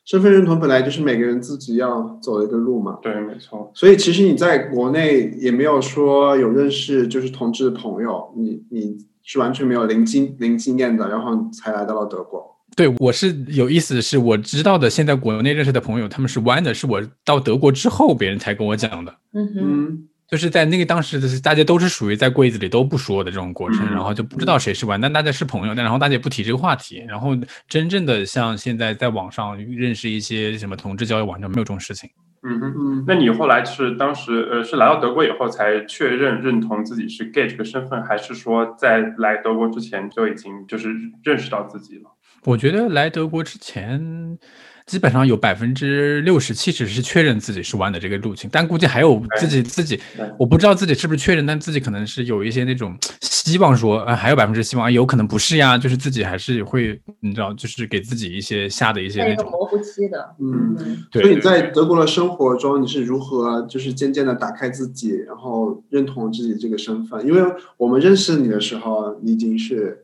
[0.04, 2.98] 身份认同本来就是每个人自己要走的一个路嘛。
[3.02, 3.70] 对，没错。
[3.74, 12.54] 所以其实你在国内也没有说有认识就是同志的朋友，你你是完全没有零经零经验的，然后才来到了德国。
[12.76, 19.14] 对，我是有意思的是，我知道的现在国内认识的朋友，他们是弯的，是我到德国之后别人才跟我讲的。
[19.32, 27.36] 嗯哼，嗯，就是在那个当时的大家都是属于在柜子里都不说的这种过程，嗯然后就不知道谁是玩，但大家是朋友，但然后大家也不提这个话题，然后
[27.68, 32.08] 真正的像现在在网上认识一些什么同志交友网站，没有这种事情。
[32.42, 32.74] 嗯哼。
[32.76, 40.88] 嗯，那你后来是当时呃是来到德国以后才确认认同自己是 gay 这个身份，还是说在来德国之前就已经就是
[41.22, 42.10] 认识到自己了？
[42.44, 44.38] 我觉得来德国之前，
[44.86, 49.98] 基本上有百分之六十七十是确认自己是弯的这个路径，但估计还有自己自己，
[50.38, 60.34] 我不知道自己是不是确认，但自己可能是有一些那种希望说，呃，还有百分之希望，有可能不是呀，就是自己还是会，你知道，就是给自己一些下的一些那种，模糊期的。
[60.38, 60.76] 嗯。
[60.78, 67.26] 嗯，对所以你在德国的生活中，你是如何就是渐渐的打开自己，然后认同自己这个身份？
[67.26, 67.40] 因为
[67.78, 70.03] 我们认识你的时候，你已经是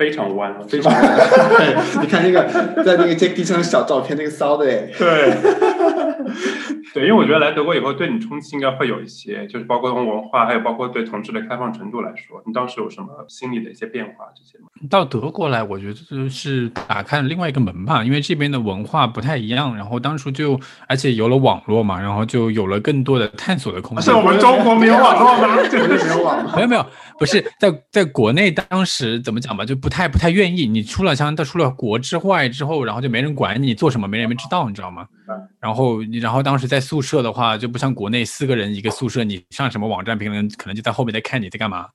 [0.00, 0.90] 非常弯了，非常，
[1.58, 2.42] 对，你看那个
[2.82, 5.30] 在那个 Jack D 上的小照片，那个骚的哎，对，
[6.92, 14.66] 对，因为我觉得来德国以后对你冲击应该会有一些，就是包括从文化，还有包括对同志的开放程度来说，你当时有什么心理的一些变化这些吗？
[14.88, 24.02] 到德国来，我觉得就是打开了另外一个门吧，因为这边的文化不太一样，然后当初就而且有了网络嘛，然后就有了更多的探索的空间。
[24.02, 25.56] 是我们中国没有网络吗？
[25.70, 26.56] 这个没有？
[26.56, 26.84] 没有没有，
[27.18, 30.66] 不是在在国内当时怎么讲吧，就不太不太愿意。
[30.66, 35.06] 你出了像到出了国之外之后，然后就没人管你做什么，没人没知道，你知道吗？
[35.60, 41.88] 然后你然后当时在宿舍的话，就不像国内四个人一个宿舍，你上什么网站评论，可能就在后面在看你在干嘛，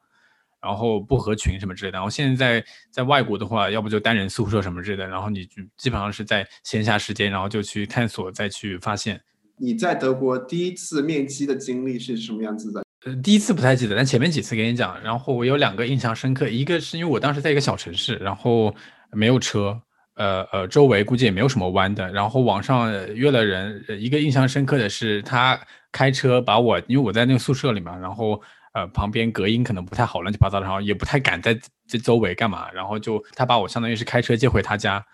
[0.62, 1.98] 然后不合群什么之类的。
[1.98, 9.20] 然后现在在在外国的话，要不就单人宿舍什么之类的，然后你就基本上是在闲暇时间，然后就去探索，再去发现。
[9.58, 12.84] 你在德国第一次面基的经历是什么样子的？
[13.06, 15.02] 呃，第一次不太记得，但前面几次给你讲。
[15.02, 18.74] 然后我有两个印象深刻，一个是因为我当时在一个小城市，然后
[19.12, 19.80] 没有车，
[20.16, 22.12] 呃呃，周围估计也没有什么弯的。
[22.12, 25.60] 然后网上呃约了人，呃一个印象深刻的是他
[25.92, 28.42] 开车把我，因为我在那个宿舍里嘛，然后
[28.74, 35.06] 呃旁边隔音可能不太好，乱七八糟的，然后也不太敢在这周围干嘛，然后就他把我相当于是开车接回他家。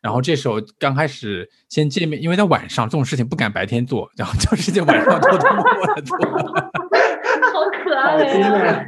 [0.00, 6.16] 然后这时候刚开始先见面，因为在晚上这种事情不敢白天做，然后就是在晚上偷偷摸摸的做。
[7.52, 8.84] 好可爱呀、啊！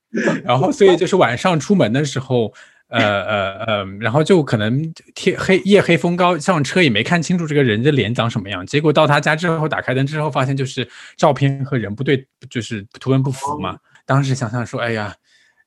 [0.44, 2.54] 然后所以就是晚上出门的时候，
[2.88, 8.64] 呃呃呃，然后就可能天黑夜黑风高，上车也没看清楚这个人的脸长什么样。
[8.66, 13.78] 结果到他家之后，打开灯之后，发现就是照片和人不对，就是图文不符嘛。
[14.04, 15.14] 当时想想说，哎呀。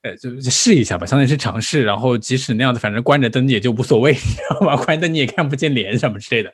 [0.02, 4.78] 呃，就就试一下吧，相当于是尝试，然后即使那样子，反正关着灯也就无所谓，你知道吗？
[4.86, 6.50] 关灯你也看不见脸什么之类的。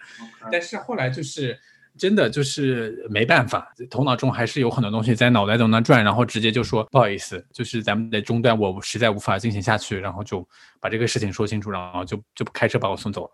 [0.51, 1.56] 但是后来就是
[1.97, 10.45] 真的就是没办法，头脑中还是有很多东西在脑袋中那转，然后直接就说不好意思，就是咱们得中断，我实在无法进行下去，然后就
[10.81, 13.31] 把这个事情说清楚，然后就就开车把我送走了。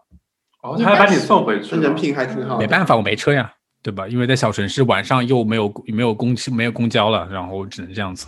[0.61, 2.59] 哦，他还把你送回去人品还挺好。
[2.59, 4.07] 没办法，我没车呀，对吧？
[4.07, 8.27] 因为在小城市，晚上又没有没有公没有公交了，然后只能这样子。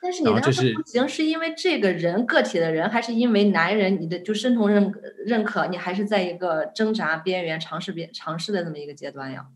[0.00, 4.92] 但是你当时不行，是因为这个人个体的人，还是因为男人你的就身同认
[5.26, 9.46] 认可，你还是在一个挣扎边缘、尝试边尝试的这么一个阶段呀？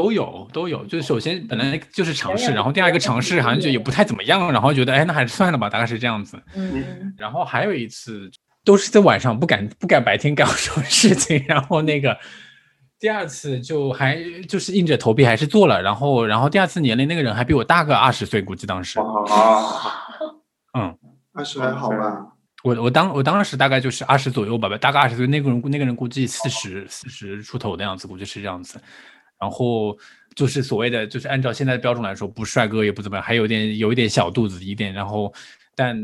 [0.00, 6.42] 都有都有，就是首先本来就是尝试，然后第二个尝试好像就也不太怎么样，然后觉得哎那还是算了吧，大概是这样子。
[6.54, 8.30] 嗯，然后还有一次
[8.64, 12.16] 都是在晚上，不敢不敢白天干 什么事情，然后那个
[12.98, 19.04] 第二次就还就是硬着头皮还是做了，然后然后第二次年龄那个人还比我大个二十岁，估计当时，啊，
[20.78, 20.96] 嗯，
[21.34, 22.26] 二十还好吧？
[22.62, 28.78] 我我当我当时大概就是二十左右吧，大概二十岁，那个人那个人估计四十四十出头的样子，估计是这样子，
[29.40, 29.98] 然后。
[30.36, 35.30] 就是所谓的，就是按照现在的标准来说，不帅哥也不怎么样，还有点有一点小肚子一点，然后
[35.74, 36.02] 但。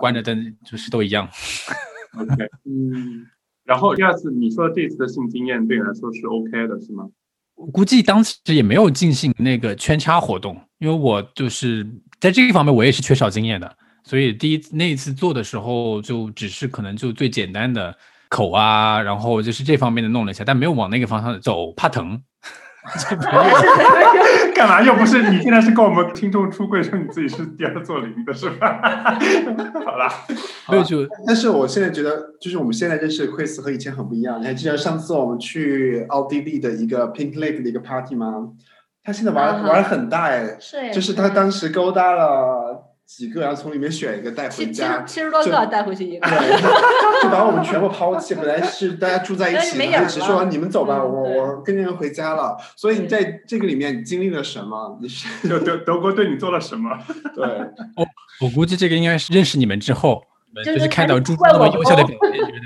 [0.00, 1.26] 关着灯就是都一样。
[2.18, 3.24] OK，嗯，
[3.64, 7.08] 然后第二次你说这次的性经验对你来说是 OK 的，是吗？
[7.54, 11.86] 我估计当时也没有进行那个圈叉活动，因为我就是
[12.18, 17.96] 在这一方面我也是缺少经验的，所以第一那一次做的时候就只是可能就最简单的
[18.28, 22.20] 口啊，然后就是这方面的弄了一下，但没有往那个方向走，怕疼。
[24.54, 24.80] 干嘛？
[24.80, 28.80] 又不是你现在是跟我们听众出柜说你自己是第二座零的是吧？
[29.84, 30.08] 好啦，
[30.70, 34.40] 没有就但是我现在觉得，就是我们现在认识的 Chris 和以前很不一样。
[34.40, 38.32] 你还记得上次我们去奥地利的一个 Pink Lake 的一个 party 吗？
[39.02, 42.65] 他现在玩、啊玩得很大哎，是，就是他当时勾搭了
[43.06, 45.14] 几个，然后从里面选一个带回七七家十。
[45.14, 48.34] 七十多个带回去一个，对，就把我们全部抛弃。
[48.34, 52.56] 本来是大家住在一起的， 没影儿了他只说你们走吧，我我跟你们回家了。
[52.76, 54.98] 所以你在这个里面你经历了什么？
[55.00, 56.90] 你是 就德德国对你做了什么？
[57.34, 57.44] 对，
[57.96, 58.06] 我
[58.40, 60.20] 我估计这个应该是认识你们之后，
[60.64, 62.60] 就就是是看到猪猪那么优秀的疯表现，觉得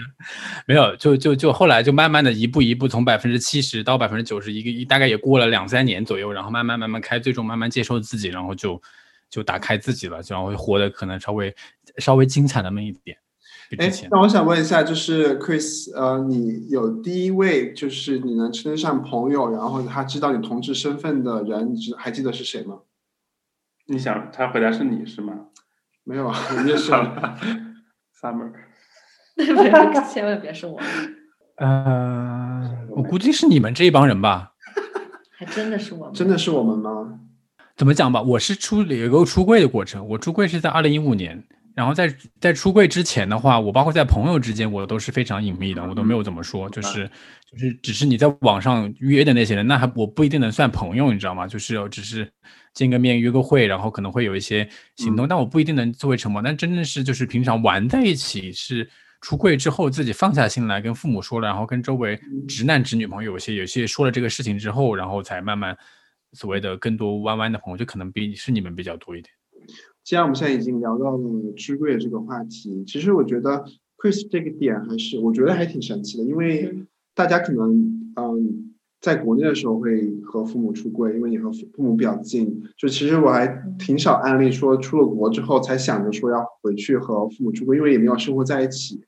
[0.66, 8.80] 没有，就就就后来就慢慢的一步一步从百分之七十到百分之九十，一个大概也过了两三年左右，然后慢慢慢慢开，最终慢慢接受自己，然后就
[9.30, 11.54] 就打开自己了，然后活得可能稍微
[11.98, 13.16] 稍微精彩那么一点。
[13.78, 22.80] 哎，那我想问一下，就是 Chris，呃，你有第一位就是你能称得上朋友，然后他知道你同志身份的人，你知还记得是谁吗？
[23.86, 25.46] 你想他回答是你是吗？
[26.02, 26.90] 没有啊， 也是
[28.20, 28.52] Summer。
[30.12, 30.80] 千万别是我。
[31.56, 34.54] 呃，我估计是你们这一帮人吧。
[35.30, 36.14] 还真的是我们？
[36.14, 37.20] 真的是我们吗？
[37.80, 40.06] 怎么讲吧，我是出有一个出柜的过程。
[40.06, 41.42] 我出柜是在二零一五年，
[41.74, 47.10] 然后在在出柜之前的话，我包括在朋友之间，我都是非常隐秘的，我都没有怎么说，就是
[47.50, 51.46] 就是只是你在网上约的那些人，那还我不一定能算朋友，你知道吗？
[51.46, 52.30] 就是只是
[52.74, 56.42] 见个面约个会，然后可能会有一些行动，但我不一定能作为承诺。
[56.42, 58.86] 但真正是就是平常玩在一起是。
[59.22, 65.76] 出柜之后，自己放下心来跟父母说了，然后跟周围直男直女朋友有些有些说了这个事情之后，然后才慢慢
[66.32, 69.32] 所谓的更多弯弯的朋友，就可能比是你们比较多一点。
[70.04, 73.64] 既然我们现在已经聊到了出柜这个话题，其实我觉得
[73.96, 78.66] Chris 这个点还是我觉得还挺神奇的，因为大家可能嗯。
[79.00, 82.62] 在国内的时候会和父母出柜，因为你和父母比较近。
[82.76, 83.46] 就其实我还
[83.78, 89.00] 挺少案例说出了国之后才想着说要回去和父母出柜，因为也没有生活在一起。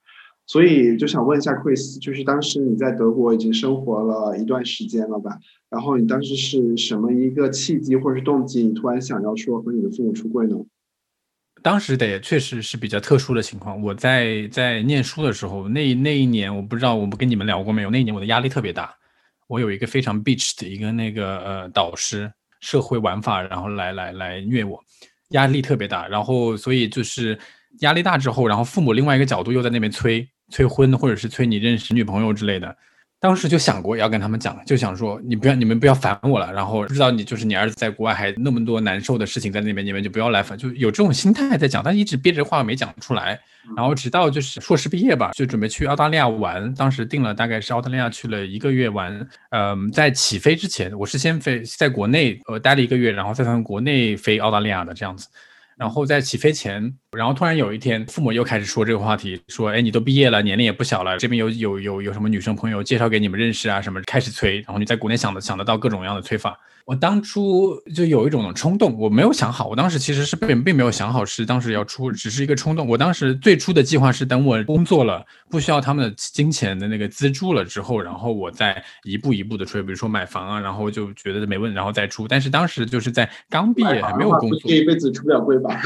[0.47, 5.39] 所以就想问一下 Chris，就是当时你在德国已经生活了一段时间了吧？
[5.71, 10.57] 然后你当时是什么一个契机或者是动机，你突然想要说和你的父母出柜呢？
[11.63, 13.81] 当时的也确实是比较特殊的情况。
[13.81, 17.91] 我在在念书的时候，那那一年我不知道我们跟你们聊过没有？
[17.91, 18.93] 那一年我的压力特别大。
[19.47, 24.83] 我有一个非常 bitch 的一个那个呃导师，社会玩法，然后来来来虐我，
[25.31, 26.09] 压力特别大。
[26.09, 27.39] 然后所以就是
[27.81, 32.77] 压力大之后，然后父母另外一个角度又在那边催催婚，或者是催你认识女朋友之类的。
[33.19, 36.53] 当时就想过要跟他们讲，就想说你不要你们不要烦我了。
[36.53, 43.39] 然后不知道你就是你儿子在国外还那么多难受的事情在那边，你们就不要来烦，就有这种心态在讲，但一直憋着话没讲出来。
[43.77, 49.25] 然后直到就是硕士毕业吧，就准备去澳大利亚玩，当时定了大概是澳大利亚去了一个月玩。
[49.51, 55.29] 嗯，在起飞之前，我是先飞在国内呃待了一个月，然后再从国内飞澳大利亚的这样子。
[55.77, 63.81] 然后在起飞前，然后突然有一天，父母又开始说这个话题，说：“哎，你都毕业了，年龄也不小了，这边有有有有什么女生朋友介绍给你们认识啊？
[63.81, 69.69] 什么开始催，然后你在国内想的想得到各种各样的催法。”我当初就有一种冲动，我没有想好。
[69.69, 72.87] 我当时其实是并并没有想好是当时要出，只是一个冲动。
[72.87, 82.27] 我当时最初的计划是等我工作了，不需要他们的金钱的那个资助了之后，然后我再一步一步的出，比如说买房啊，然后就觉得没问题，然后再出。
[82.27, 85.81] 但是当时就是在刚毕业还没有工作，这一辈子出不了柜吧？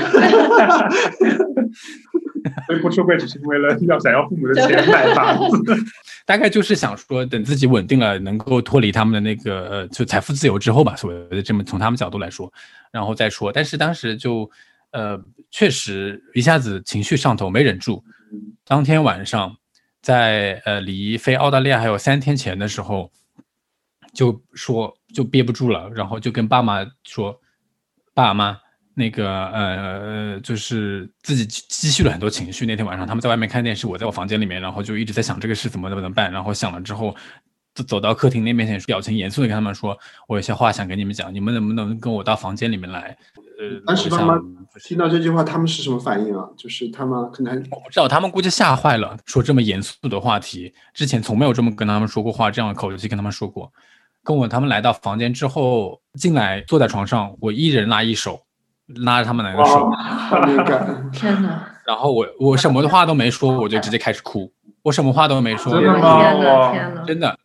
[2.67, 5.77] 所以不出柜只是为了要想要父母的钱 买房子。
[6.25, 12.53] 大概就是想说，等自己稳定了，能够脱离他们的那个呃，就财富自由之后吧，所谓的这么从他们角度来说，
[12.91, 13.53] 然后再说。
[13.53, 14.51] 但是当时就，
[14.91, 18.03] 呃，确实一下子情绪上头，没忍住。
[18.65, 19.57] 当天晚上，
[20.03, 23.13] 在呃离飞澳大利亚还有三天前的时候，
[24.13, 27.41] 就说就憋不住了，然后就跟爸妈说，
[28.15, 28.59] 爸妈。
[28.99, 32.65] 那个呃，就是自己积蓄了很多情绪。
[32.65, 36.33] 那天晚上他们在外面看电视，我在我房间里面，然后就一直在想这个事怎么怎么办。
[36.33, 37.15] 然后想了之后，
[37.75, 39.95] 走走到客厅那面前，表情严肃的跟他们说
[40.27, 43.15] ：“我有些话想跟你们讲，你们能不能跟我到房间里面来？”
[43.61, 44.35] 呃，当时爸妈
[44.83, 46.49] 听到这句话，他们是什么反应啊？
[46.57, 49.15] 就是他们可能我不知道，他们估计吓坏了。
[49.27, 53.71] 说这么严肃的话题，之前从没有这么跟他们说过话，这样的口气跟他们说过。
[54.25, 58.46] 跟我他们来到房间之后，进来坐在床上，我一人拉一手。
[59.05, 59.91] 拉着他们两个手，
[61.13, 61.67] 天哪！
[61.87, 66.73] 然后我我什么话都没说，我就直接开始哭，我什么话都没说，真的吗？
[66.73, 67.03] 天哪！
[67.05, 67.39] 真的。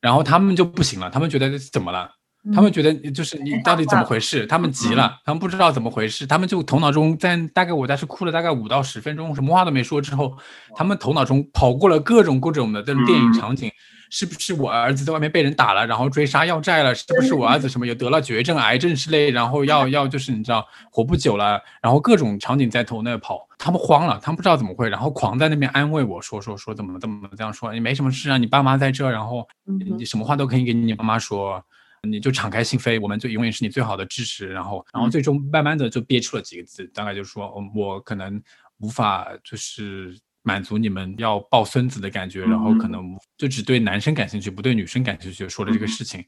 [0.00, 2.10] 然后他们就不行了，他们觉得怎么了？
[2.54, 4.46] 他们觉得就是你到底怎么回事？
[4.46, 10.34] 他们急了，他们不知道怎么回事，他们就头脑中在大概我在是哭了大概五到十分钟，什么话都没说之后，
[10.74, 13.70] 他们头脑中跑过了各种各种的这种电影场景。
[14.10, 16.94] 是不是我儿子在外面被人打了，然后追杀要债了？
[16.94, 31.62] 是不是我儿子什么也得了绝症、癌症之类，然后要要就是你知道活不久了，然后各种场景在头那跑，他们慌了，他们不知道怎么会，然后狂在那边安慰我说说说怎么怎么这样说，你没什么事啊，你爸妈在这，然后你什么话都可以给你爸妈说，
[32.02, 34.48] 你就敞开心扉，我们就永远是你最好的支持。
[34.48, 38.42] 然后然后最终慢慢的就憋出了几个字，大概就是说我可能
[38.78, 43.04] 无法就是满足你们要抱孙子的感觉，然后可能
[43.36, 46.24] 就只对男生感兴趣，不对女生感兴趣，说了这个事情。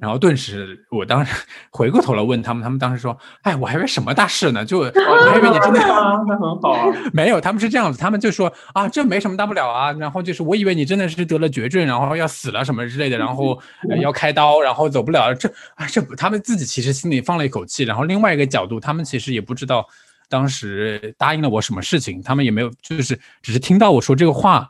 [0.00, 1.34] 然后顿时，我当时
[1.70, 4.62] 回过头来问他们，他们当时说：“哎，我还以为什么大事呢？
[4.62, 5.80] 就 我还以为你真的……
[5.80, 6.94] 那很好啊。
[7.12, 9.90] 没有，他们是这样子，他们就说啊，这没什么大不了啊。
[9.92, 13.58] 然后就是我以为你真的是得了绝症，然后要死了什么之类的，然后
[14.02, 15.34] 要开刀，然后走不了。
[15.34, 17.84] 这啊，这他们自己其实心里放了一口气。
[17.84, 19.86] 然后另外一个角度，他们其实也不知道
[20.34, 24.68] 当时答应了我什么事情，他们也没有，就是只是听到我说这个话。”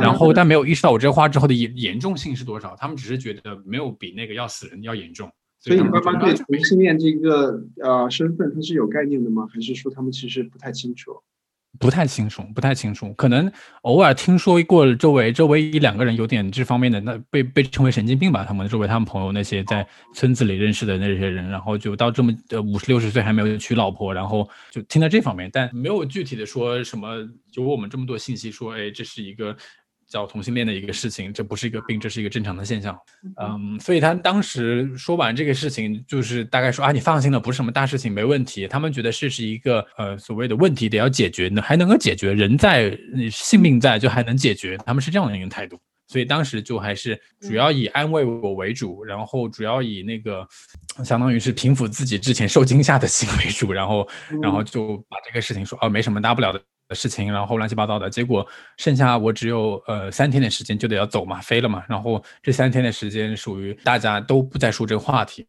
[0.00, 5.30] 然后，但没有意识到我这话之后的严严重性是多少，他们只是觉得没有比那个要死人要严重。
[5.60, 9.46] 所以，你爸妈对同性恋这个呃身份他是有概念的吗？
[9.52, 11.12] 还是说他们其实不太清楚？
[11.78, 13.50] 不太清楚，不太清楚，可能
[13.82, 18.44] 偶尔听说过周围周围一两个人有点这方面的，那被被称为神经病吧。
[18.44, 27.16] 他们周围他们朋友那些在村子里认识的那些人，然后就到这么呃五十六十岁还没有娶老婆，然后就听到这方面，但没有具体的说什么。
[27.52, 29.56] 有我们这么多信息说，哎，这是一个。
[30.08, 32.96] 叫同性恋的一个事情，这不是一个病，这是一个正常的现象。
[33.40, 38.68] 嗯，所以他当时说完这个事情，就是大概说啊，你放心了，不是什么大事情，没问题。
[38.68, 42.96] 他们觉得这是一个呃所谓的问题得要解决，呢还能够解决，人在，
[43.30, 44.76] 性命在，就还能解决。
[44.86, 45.78] 他们是这样的一个态度。
[46.08, 50.46] 所以当时就还是主要以安慰我为主，然后主要以那个
[51.04, 54.08] 相当于是平复自己之前受惊吓的心为主，然后
[54.40, 56.62] 然后就把这个事情说哦，没什么大不了的。
[56.88, 61.84] 的事情，然后乱七八糟的，结果剩下我只有呃三天的时间就得要走嘛，飞了嘛。
[61.88, 65.46] 然后这三天的时间属于大家都不再说这个话题，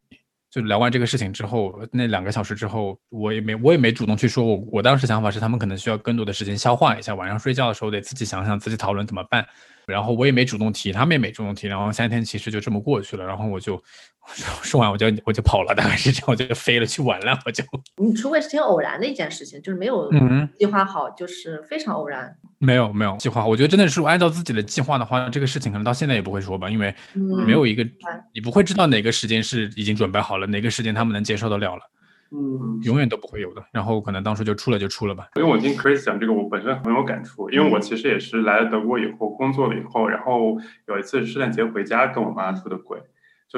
[0.50, 9.46] 就聊完这个事情之后，那两个小时之后，我也没我也没主动去说，我我当时想法是他们可能需要更多的时间消化一下，晚上睡觉的时候得自己想想，自己讨论怎么办。
[9.88, 13.24] 然后我也没主动提，他们也没主动提，然后三天其实就这么过去了。
[13.24, 13.82] 然后我就
[14.62, 17.38] 说完我就我就跑了，大概是这样，我就飞了去玩了。
[17.46, 17.64] 我就
[17.96, 20.10] 你出柜是挺偶然的一件事情，就是没有
[20.58, 22.36] 计划好，就是非常偶然。
[22.58, 27.82] 没有没有计划，我觉得真的是按照自己的计划的话，这个事情可能到现在也不会说吧，因为没有一个
[28.34, 31.82] 你不会知道哪个时间是已经准备好了，哪个时间他们能接受得了了。
[32.30, 33.64] 嗯，永远都不会有的。
[33.72, 35.28] 然后可能当初就出了就出了吧。
[35.36, 37.48] 因为我听 Chris 讲这个，我本身很有感触。
[37.50, 42.98] 因为我其实也是来了德国以后工作了以后，然后有一次圣诞节回家跟我妈出的轨。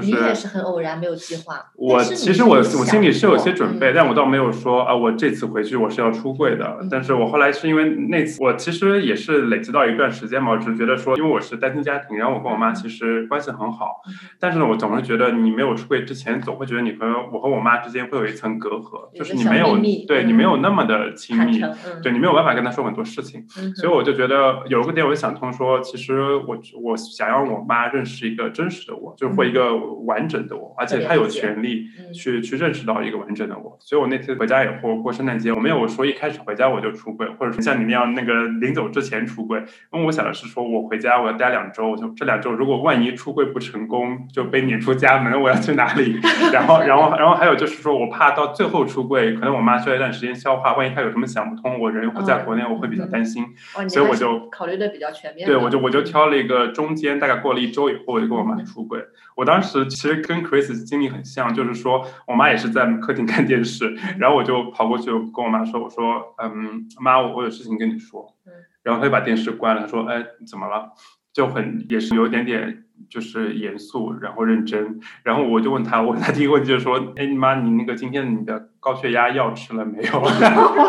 [0.00, 1.56] 你也是很偶然，没有计划。
[1.74, 6.78] 我其实我我心里是有些准备，但我倒没有说啊，我这次回去我是要出柜的。
[6.88, 14.00] 但是我后来是因为那次，我其实也是累积到一段时间嘛，我只是觉得说，因为我是单亲家庭，然后我跟我妈其实关系很好，
[14.38, 19.76] 但是呢，我总是觉得你没有出柜之前，总会觉得你和我和我妈之间会有一层隔阂，就是你没有
[20.06, 21.60] 对你没有那么的亲密，
[22.00, 23.44] 对你没有办法跟她说很多事情。
[23.74, 29.79] 所以我就觉得有个点，我就想通说，其实我我想让我妈认识一个真实的我，就是或一个。
[30.06, 39.58] 完整的我，而且他有权利去去认识到一个完整的我，所以我那次回家以后过圣诞节，我没有说一开始回家我就出柜，或者说像你那样那个临走之前出柜，
[39.92, 46.18] 因为我想的是说我回家我要待两周，我就这两周如果万一出柜不成功就被撵出家门，我要去哪里？
[46.52, 53.44] 然后然后然后还有就是说我怕到最后出柜，可能我妈需要一段时间消化，万一她有什么想不通，我人又不在国内，我会比较担心，
[53.88, 55.46] 所以我就考虑的比较全面。
[55.46, 59.00] 对，我就我就挑了一个中间，大概过了一周以后，我就跟我妈出柜。
[59.36, 68.34] 我当时其实跟 Chris 经历很像，就是说我妈也是在客厅看电视，然后我就跑过去跟我妈说：“我说，嗯，妈，我我有事情跟你说。”
[68.82, 70.92] 然后她就把电视关了，她说：“哎，怎么了？”
[71.32, 74.98] 就很也是有一点点就是严肃，然后认真。
[75.22, 80.04] 然后我就问她，我问她第一个问题就是说：“哎，你妈，你那个今天你的高血压药吃了没有？”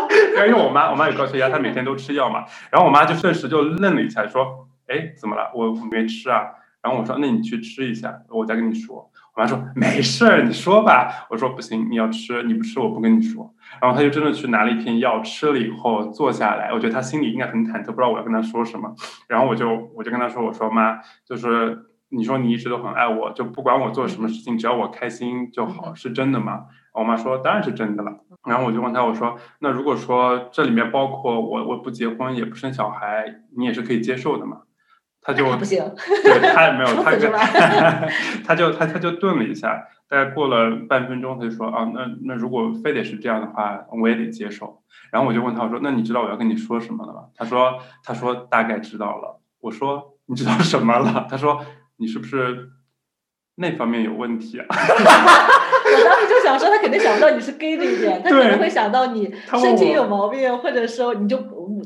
[0.48, 2.44] 因为我妈我妈有高血压，她每天都吃药嘛。
[2.70, 5.52] 然后我妈就顿时就愣了一下，说：“哎，怎么了？
[5.54, 6.46] 我没吃啊。”
[6.82, 16.72] 然后我说：“那你去吃一下，我再跟你说。”我妈说：“没事儿，你说吧。”我说：“不行，你要吃，你不吃我不跟你说。”然后她就真的去拿了一片药，吃了以后坐下来。
[16.72, 18.94] 我觉得她心里应该很忐忑，不知道我要跟她说什么。
[19.28, 28.12] 然后我就我就跟她说：“我说妈，就是你说你一直都很爱我，就不管我做什么事情，只要我开心就好，是真的吗？”我妈说：“当然是真的了。”
[28.46, 33.24] 然后我就问她：“我说那如果说这里面包括我我不结婚也不生小孩，
[33.56, 34.62] 你也是可以接受的吗？”
[35.22, 35.82] 他就不行，
[36.24, 37.30] 对他也没有， 他就
[38.44, 44.82] 他就他他就顿了一下，大概过了半分钟，他就说啊，那那如果非得是这样的话，我也得接受。
[45.12, 47.24] 然后我就问他，我说那你知道我要跟你说什么了吗？
[47.36, 49.40] 他说他说大概知道了。
[49.60, 51.26] 我说你知道什么了？
[51.30, 51.64] 他说
[51.98, 52.70] 你是不是
[53.56, 54.66] 那方面有问题啊？
[54.74, 61.36] 我当时就想说，他肯定想不到你是 gay 这一点，他可能会想到你身体有毛病，或者说你就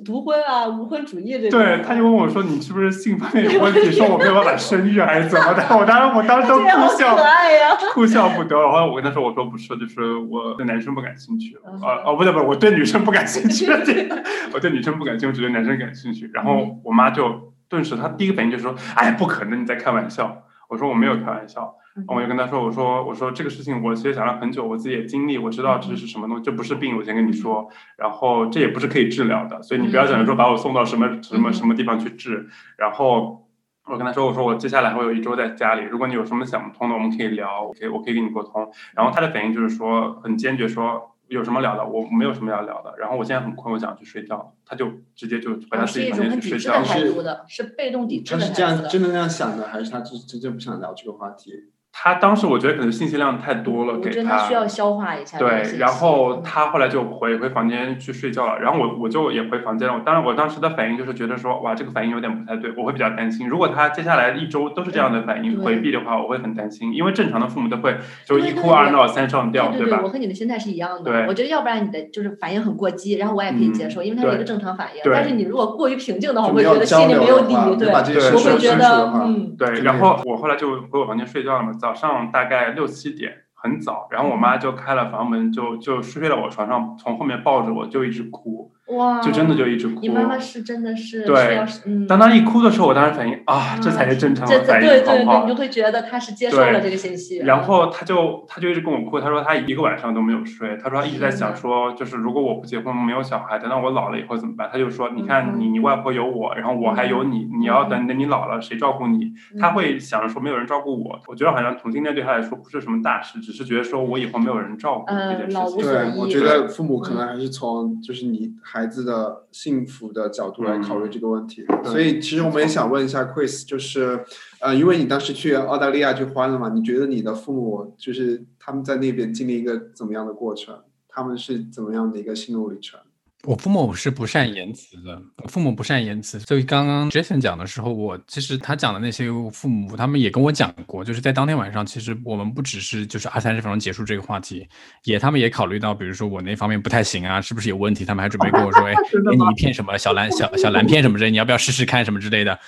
[0.07, 1.61] 独婚啊、无婚主义这种。
[1.61, 5.63] 对，他就问我说：“你是不是性方面有问题？”说我没有办法生育还是怎么的？
[5.77, 7.77] 我当时我当时都哭笑， 可爱呀！
[7.93, 8.57] 哭笑不得。
[8.57, 11.57] 然后我跟他说，我说不是，就是我对男生不感兴趣。
[11.67, 13.67] 嗯啊哦，不对不对，我对女生不感兴趣。
[14.55, 16.31] 我对女生不感兴趣，我只对男生感兴趣。
[16.33, 20.43] 然后我妈就顿时，她第一个反应就是说，哎，不可能，你在开玩笑。
[20.69, 21.75] 我说我没有开玩笑。
[22.09, 32.49] 我就跟他说，我说我说这个事情我其实想了很久，我自己也经历，我知道这是什么东西，这不是病，我先跟你说，然后这也不是可以治疗的，所以你不要想着说把我送到什么什么什么地方去治。
[32.77, 33.47] 然后
[33.87, 38.71] 我跟他说，我说我接下来会有一周在家里，如果你有什么想不通的，我们可以聊，我可以我可以跟你沟通。
[38.95, 41.13] 然后他的反应就是说很坚决说。
[41.29, 41.85] 有什么聊的？
[41.85, 42.95] 我没有什么要聊的。
[43.01, 44.55] 然后我现在很困，我想去睡觉。
[44.65, 46.85] 他就直接就回他自己房间很抵制的去睡觉。
[46.85, 48.63] 态度的，是被动抵制他是这。
[48.63, 51.51] 样真的那样想的，还是他真真正不想聊这个话题？
[51.99, 55.39] 他当时我觉得可能信息量太多了，给我觉得他需要消化一下。
[55.39, 59.95] 对，然后嗯他后来就回回房间去睡觉了，然后我我就也回房间了。
[59.95, 63.49] 我当然我当时的反应就是觉得说，哇，这个反应有点不太对，我会比较担心。
[63.49, 70.09] 如果他接下来一周都是这样的反应回避的话，我会很担心，因为正常的父母都会就一哭二闹三上吊，对对对，吧我？
[70.11, 71.11] 和你的心态是一样的。
[71.11, 75.03] 对我觉得要不然你的就是反应很过激，然后我也可以接受，因为它是一个正常反应。
[75.03, 90.01] 对但是你如果过于平静的话，我会觉得心里没有底，对，我会觉得嗯，对，然后我后来就回我房间睡觉了嘛，早上大概六七点，很早，然后我妈就开了房门，就就睡在我床上，从后面抱着我就一直哭，哇，就真的就一直哭。
[90.01, 95.57] 你妈妈是真的是对嗯，当她一哭的时候，我当时反应啊，这才是正常的反应，对对对，好不好你就？
[95.57, 97.39] 会觉得她是接受对了这个信息。
[97.39, 104.69] 然后她就她就一直跟我哭，她说她一个晚上都没有睡，她说他一直在想说，就是如果我不结婚没有小孩，等到我老了以后怎么办？
[104.71, 109.33] 她就说，你看嗯你你外婆有我，然后我还有你，你要等等你老了谁照顾你？
[109.59, 111.19] 他嗯会想着说没有人照顾我。
[111.27, 115.83] 我觉得好像同性恋对她来说不是什么大事，只是觉得说我以后没有人照顾呃这件事情。
[115.83, 121.65] 对，我觉得父母可能还是从就是你孩子的幸福的角度来考虑这个问题。
[121.67, 124.23] 对所以其实我们也想问一下 Chris，就是
[124.61, 130.83] 呃，因为你当时去澳大利亚去欢了嘛，你觉得你的父母就是他们在那边经历一个怎么样的过程？
[131.09, 133.01] 他们是怎么样的一个心路历程？
[133.47, 144.69] 我父母是不善言辞的，我父母不善言辞，所以刚刚 Jason 讲的时候，我其实他讲的那些父母，他们也跟我讲过，就是在当天晚上，其实我们不只是就是二三十分钟结束这个话题，
[145.05, 148.05] 也他们也考虑到，比如说我那方面不太行啊，是不是有问题？
[148.05, 148.95] 他们还准备跟我说，哎，
[149.31, 152.59] 给你一片什么小蓝小小蓝片什么之类，你要不要试试看什么之类的。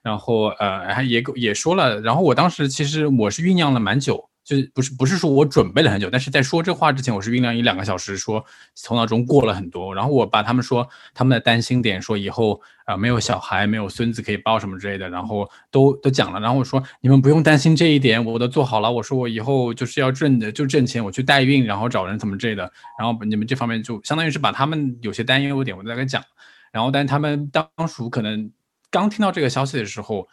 [0.00, 8.42] 然后呃，还也也说了，然后我当时其实我是酝酿了蛮久，就是不是不是说我准备了很久，但是在说这话之前，我是酝酿一两个小时，说
[8.82, 26.24] 头脑中过了很多，然后我把他们说他们的担心点，说以后呃没有小孩，没有孙子可以抱什么之类的，然后都都讲了，然后我说你们不用担心这一点，我都做好了，我说我以后就是要挣的就挣钱，我去代孕，然后找人怎么之类的，然后你们这方面就相当于是把他们有些担忧点我大概讲，
[26.72, 28.50] 然后但他们当属可能
[28.90, 30.26] 刚听到这个消息的时候。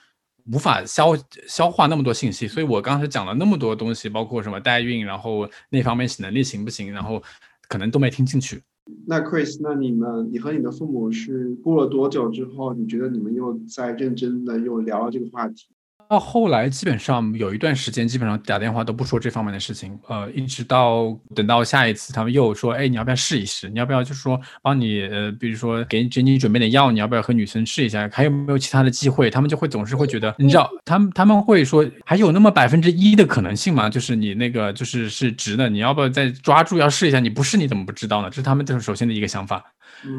[0.51, 1.15] 无法消
[1.47, 7.21] 消化那么多信息，所以我刚才讲了那么多东西，包括什么代孕，然后那方面能力行不行，然后
[7.67, 8.61] 可能都没听进去。
[9.07, 15.67] 那 Chris，那你们你和你的父母是过了多久之后，你觉得你们又在认真的又聊了这个话题？
[16.09, 23.69] 到后来，基本上有一段时间，基本上打电话都不说这方面的事情，呃，一直到等到下一次，他们又说，哎，你要不要试一试？
[23.69, 28.07] 你要不要就是说帮你，呃，比如说给给你准备点药，你要不要和女生试一下？
[28.11, 29.29] 还有没有其他的机会？
[29.29, 33.89] 他们就会总是会觉得，你知道，他们他们会说，还有那么百分之一的可能性吗？
[33.89, 37.19] 就是你那个就是是直的，你要不要再抓住要试一下？
[37.19, 38.29] 你不试你怎么不知道呢？
[38.29, 39.63] 这是他们就是首先的一个想法。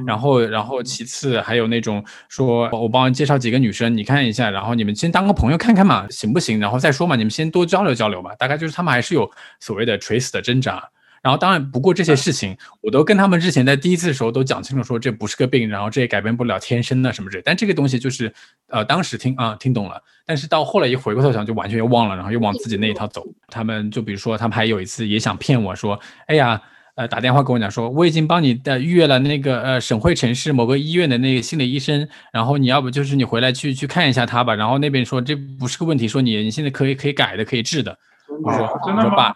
[0.06, 6.58] 然后，然后其次还有那种说，我帮你介绍几个女生，你看一下，然后你们先当个朋友看看嘛，行不行？
[6.58, 8.34] 然后再说嘛，你们先多交流交流嘛。
[8.36, 10.88] 大概就是他们还是有所谓的垂死的挣扎。
[11.22, 17.42] 然后当然，不过这些事情我都跟他们之前在第一次的时候都讲清楚，说这不是个病，然后这也改变不了天生的什么之类。
[17.44, 18.32] 但这个东西就是，
[18.68, 23.24] 呃，当时听啊听懂了，但是到后来一回过头想，就完全又忘了，然后又往自己那一套走。
[23.48, 26.60] 他们就比如说，他们还有一次也想骗我说，哎呀。
[26.96, 37.96] 呃，打电话跟我讲说，我已经帮你的预约了那个呃省会城市某个医院的那个心理医生，然后你要不就是你回来去去看一下他吧，然后那边说这不是个问题，说你你现在可以可以改的，可以治的。
[38.42, 39.32] 我说哦真的吗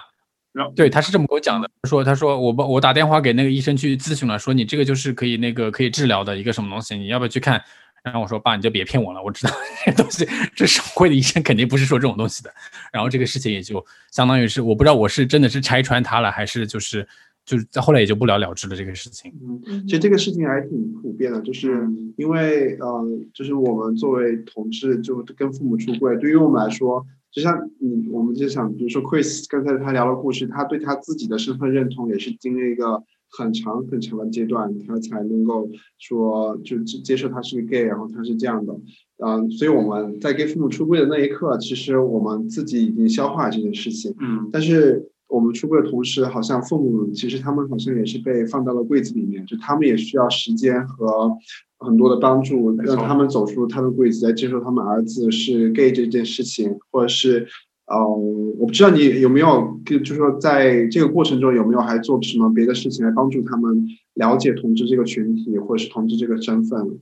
[0.75, 7.63] 对，他是这么跟我讲的，说他说我帮我打电话给那个医生去咨询了，说你这个就是可以那个可以治疗的一个什么东西，你要不要去看？
[8.03, 9.53] 然后我说爸，你就别骗我了，我知道
[9.85, 12.51] 这东西，这省会的医生肯定不是说这种东西的。
[12.91, 17.07] 然后这个事情也就相当于是，我不知道我是真的是拆穿他了，还是就是
[17.45, 19.33] 就是在后来也就不了了之了这个事情。
[19.67, 35.69] 嗯，其实这个事情还挺普遍的，就是因为呃，就是我们作为同志，就跟父母出柜，对于我们来说，就像你，我们就想，比如说 Chris 刚才他聊的故事，他对他自己的身份认同也是经历一个很长很长的阶段，他才能够
[35.99, 38.75] 说就接受他是个 gay，然后他是这样的。
[39.25, 44.15] 嗯，所以我们在给父母出柜的那一刻，其实我们自己已经消化这件事情。
[44.19, 51.33] 嗯，但是我们出柜的同时，好像父母其实他们好像也是被放到了柜子里面，就他们也需要时间和
[51.79, 57.47] 很多的帮助，让他们走出他的柜子，来接受他们儿子是 gay 这件事情，或者是，
[57.87, 58.05] 呃，
[58.59, 66.99] 我不知道你有没有，就是说在这个过程中有没有还做什么别的事情来帮助他们了解同志这个群体，或者是同志这个身份。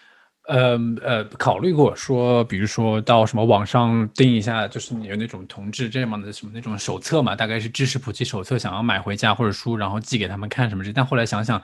[0.49, 10.91] 呃呃，考虑过说，比如说到什么网上订一下，就是有那种同志这样的什么那种手册嘛，大概是知识普及手册，想要买回家或者书，然后寄给他们看什么的。
[10.91, 11.63] 但后来想想，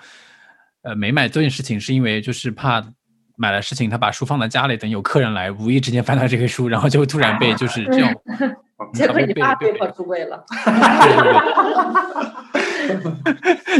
[0.83, 2.85] 呃，没买这件事情是因为就是怕
[3.37, 8.13] 买了事情，他把书放在家里，等有客人来，无意之间翻到这个书，然后就突然被就是这种，
[8.93, 10.45] 结果你爸被迫出柜了。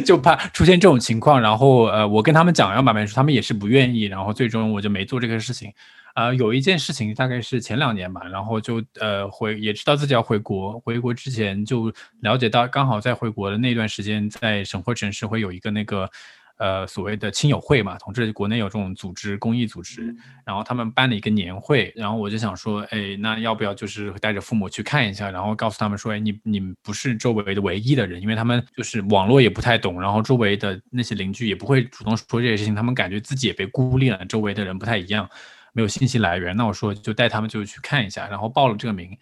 [0.05, 5.73] 就怕出现这种情况，然后呃，我跟他们讲要买本书，他们也是不愿意，然后最终我就没做这个事情。
[6.15, 16.11] 啊，有一件事情大概是前两年吧，然后就呃回也知道自己要回国，回国之前就了解到，刚好在回国的那段时间，在省会城市会有一个那个。
[16.57, 20.15] 呃，所谓的亲友会嘛，同志国内有这种组织，公益组织，
[20.47, 35.29] 然后他们办了一个年会，然后我就想说，哎，那要不要就是带着父母去看一下，然后告诉他们说，哎，你你不是周围的唯一的人，因为他们就是网络也不太懂，然后周围的那些邻居也不会主动说这些事情，他们感觉自己也被孤立了，周围的人不太一样，
[35.73, 39.19] 没有信息来源，那我说就带他们就去看一下，然后报了这个名。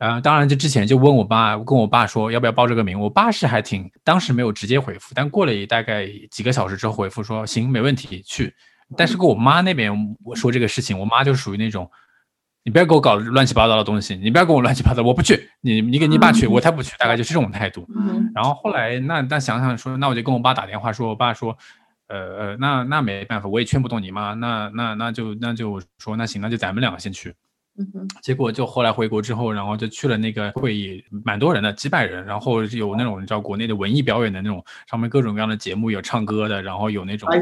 [0.00, 2.98] 呃，当然，就之前就问我爸，跟我爸说要不要报这个名。
[2.98, 8.54] 我爸是还挺，当时没有直接回复，但过了大概几个小时之后回复说行，没问题，去。
[8.96, 9.92] 但是跟我妈那边
[10.24, 11.90] 我说这个事情，我妈就属于那种，
[12.64, 15.50] 你不要给我搞乱七八糟的东西，你不要跟我乱七八糟，我不去。
[15.60, 17.86] 你你跟你爸去，我才不去，大概就是这种态度。
[18.34, 21.54] 然后后来那那想想说，那我就跟我爸打电话说，我爸说，
[22.08, 27.34] 呃呃，那那没办法，我也劝不动你妈，那那那就那就说那行，那就咱们两个先去。
[28.22, 37.28] 结果就后来回国之后，然后就去了那个会议，蛮多人的，几百人，然后有那种你知道国内的文艺表演的那种，上面各种各样的节目，有唱歌的，然后有那种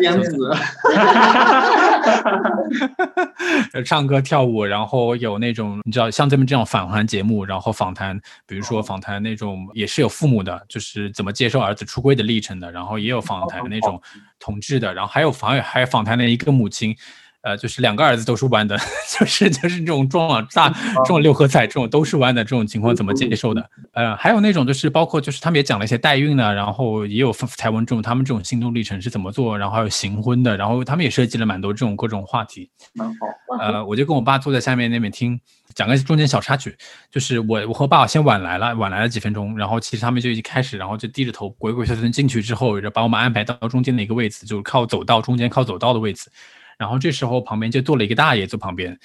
[3.85, 14.01] 唱歌跳舞，然后有那种你知道像这么这种访谈节目，然后访谈，比如说访谈那种也是有父母的，就是怎么接受儿子出柜的历程的，然后也有访谈那种
[14.39, 16.97] 同志的，然后还有访还有访谈的一个母亲。
[17.43, 18.77] 呃，就是两个儿子都是弯的，
[19.17, 23.71] 就是就是这种壮大这种六合彩这种都是弯的这种情况怎么接受的？
[23.93, 32.71] 呃，还有那种就是包括就是他们也讲了一些代孕呢，然后也有台湾这种他们这种心路历程是怎么做，然后还有行婚的，然后他们也设计了蛮多这种各种话题。
[32.95, 33.15] 蛮好。
[33.61, 35.41] 呃，我就跟我爸坐在下面那边听，
[35.75, 36.77] 讲个中间小插曲，
[37.11, 46.31] 就是我我和爸先晚来了，晚来了几分钟，然后其实他们就已经开始，然后就低着头鬼鬼祟祟进去之后，把我们安排到中间的一个位置，就是靠走道中间靠走道的位置。
[46.79, 48.99] 然后这时候旁边就坐了一个大爷坐旁边，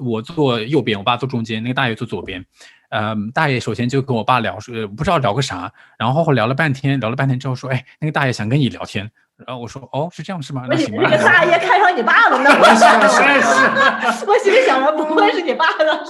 [0.00, 2.44] 我坐右边，我爸坐中间，那个大爷坐左边。
[2.90, 9.10] 呃，大爷首先就跟我爸聊说，不知道聊个啥，然后聊了半天，聊了半天之后说，哎，那个大爷想跟你聊天。
[9.46, 10.66] 然后我说，哦，是这样是吗？
[10.68, 11.02] 那行吧。
[11.04, 12.50] 那个大爷看上你爸了呢？
[12.50, 16.04] 我是， 我心里想着，不会是你爸的。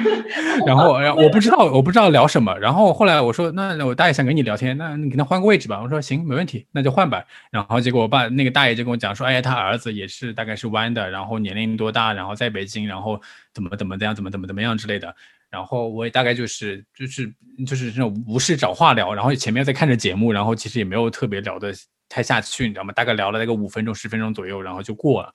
[0.66, 2.56] 然后，然后我不知道，我不知道聊什么。
[2.58, 5.80] 然后后来我说，那我大爷想跟你聊天，那你跟他换个位置吧。
[5.82, 7.24] 我说行，没问题，那就换吧。
[7.50, 13.20] 然后结果我爸那个大爷就跟我讲说，哎呀，他儿子也是大概是弯的，然后年龄多大，然后在北京，然后
[13.54, 15.14] 怎么怎么怎样，怎么怎么怎么样之类的。
[15.50, 17.32] 然后我也大概就是就是
[17.66, 21.72] 就是这种无事找话聊，然后前面在看着节目，然后其实也没有特别聊的。
[22.10, 22.92] 太下去，你知道吗？
[22.92, 25.32] 大概聊了那个五分钟、十分钟左右，然后就过了。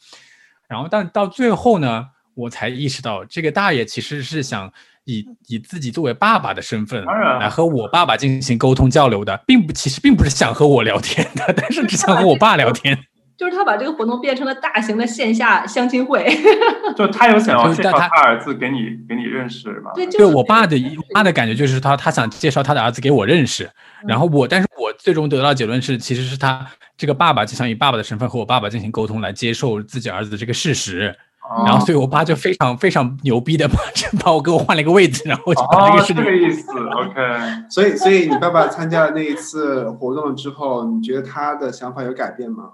[0.67, 2.05] 然后，但到最后呢，
[2.35, 4.71] 我才意识到，这个大爷其实是想
[5.05, 13.05] 以以自己作为爸爸的身份来和我爸爸进行沟通交流的，并不，其实并不是想和我聊天的， 但是只想和我爸聊天。
[13.37, 16.25] 就是他把这个活动变成了大型的线下相亲会，
[16.95, 19.91] 就他有想要介绍他儿子给你给你认识吗？
[19.93, 20.77] 对，就我爸的
[21.13, 23.69] 爸的感觉就是他他想介绍他的儿子给我认识，
[24.07, 26.65] 然后我但是我最终得到结论是，其实是他
[26.97, 31.13] 这个爸爸就想以爸爸的身份和我爸爸进行沟通，来接受自己儿子的这个事实，
[31.65, 33.75] 然后所以我爸就非常非常牛逼的 把
[34.23, 36.23] 把我给我换了一个位置，然后就把这个事情。
[36.23, 37.15] 这个意思，OK。
[37.69, 42.69] 所以所以你爸爸参加了那一次活动之后，你觉得他的想法有改变吗？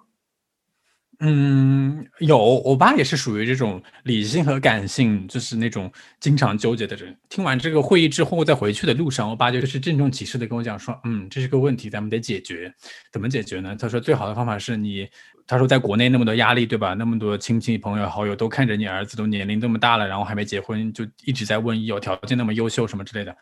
[1.23, 7.15] 嗯，有，我爸也是属于这种理性和感性，就是那种经常纠结的人。
[7.29, 12.73] 听完这个会议之后，在回去的路上，我爸就是郑重其事的跟我讲说：“嗯，这是个问题，咱们得解决。
[13.11, 15.07] 怎么解决呢？”他说：“最好的方法是你，
[15.45, 16.95] 他说在国内那么多压力，对吧？
[16.95, 23.35] 那么多亲戚朋友好友都看着你儿子都年龄这么大了，然后还没结婚，就一直在问有条件那么优秀什么之类的。”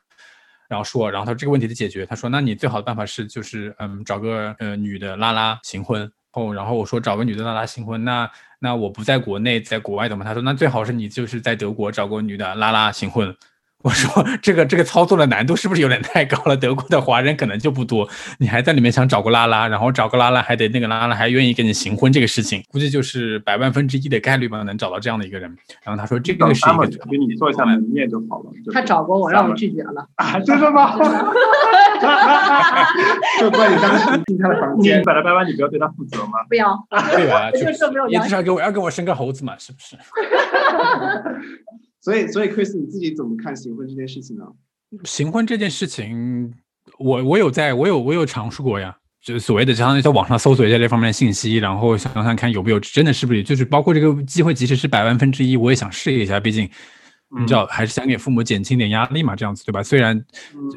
[0.67, 6.11] 然后说，然后他说这个问题的解决，他说那你最好的办法是就是嗯找个呃女的拉拉行婚。
[6.33, 10.23] 哦，然后我说找个女的拉拉新婚，那那我不在国内，在国外怎么？
[10.23, 13.35] 他说那最好是你就是在德国找个女的拉拉新婚。
[13.81, 14.11] 我说
[14.43, 16.57] 这个这个操作的难度是不是有点太高了？
[16.57, 18.05] 德国的华人可能就不多，
[18.37, 25.49] 你还在里面想找个拉拉，然后找个拉拉还得那个拉拉还愿意跟你行婚，这个事情估计就是百万分之一的概率吧，能找到这样的一个人。
[25.81, 28.51] 然后他说这个是一个给你做一下门面就好了。
[28.73, 30.05] 他找过我，让我拒绝了。
[30.15, 30.99] 啊，真的吗？
[33.39, 36.43] 就怪你当时进他的房间，摆了拜拜，你不要对他负责吗？
[36.47, 39.97] 不要，对啊， 就说没有你至少给我要给我生个猴子嘛，是不是？
[42.01, 44.45] 所以，所以，Chris，你自己怎么看行婚这件事情呢？
[45.03, 46.53] 行婚这件事情，
[46.97, 56.69] 我我有在，我有我有尝试过呀，就是所谓的相当于在网上搜索一下这方面的信息，然后想想看有没有真的是不是，就是包括这个机会，即使是百万分之一，我也想试一下，毕竟
[57.37, 59.83] 你知道，还是想给父母减轻点压力嘛，这样子对吧？
[59.83, 60.19] 虽然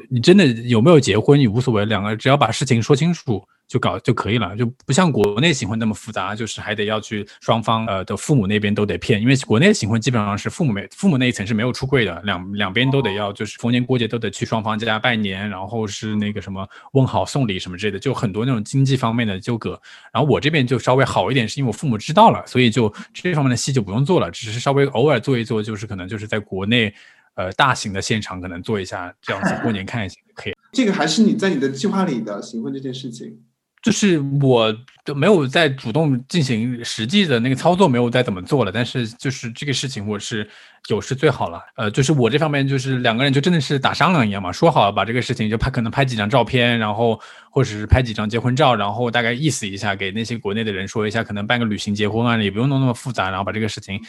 [0.09, 3.43] 你真的有没有结婚你无所谓，两个只要把事情说清楚。
[3.67, 19.79] 就搞就可以了，就不像国内行婚那么复杂，就是还得要去双方呃的父母那边都得骗，因为国内的行婚基本上是父母没父母那一层是没有出柜的，两两边都得要就是逢年过节都得去双方家拜年，然后是那个什么问好送礼什么之类的，就很多那种经济方面的纠葛。
[20.11, 26.93] 然后我这边就稍微好一点，是因为我父母知道了，所以就这方面的戏就不用做了，只是稍微偶尔做一做，就是可能就是在国内
[27.35, 30.53] 呃大型的现场可能做一下这样子过年看一下可以。
[30.71, 33.39] 这个还是你在你的计划里的行婚这件事情。
[33.83, 34.73] 就是我
[35.03, 38.71] 都没有在主动进行实际的那个操作，没有再怎么做了。
[38.71, 40.49] 但是就是这个事情，我是
[40.87, 41.61] 有是最好了。
[41.75, 47.19] 呃，就是我这方面就是两个人就真的是打商量一样嘛，说好了把这个事情就拍，可能拍几张照片，然后
[47.51, 54.01] 或者是拍几张结婚照，然后大概意思一下给那些国内的人说一下，可能办个旅行结婚啊，也不用弄那么复杂，然后把这个事情。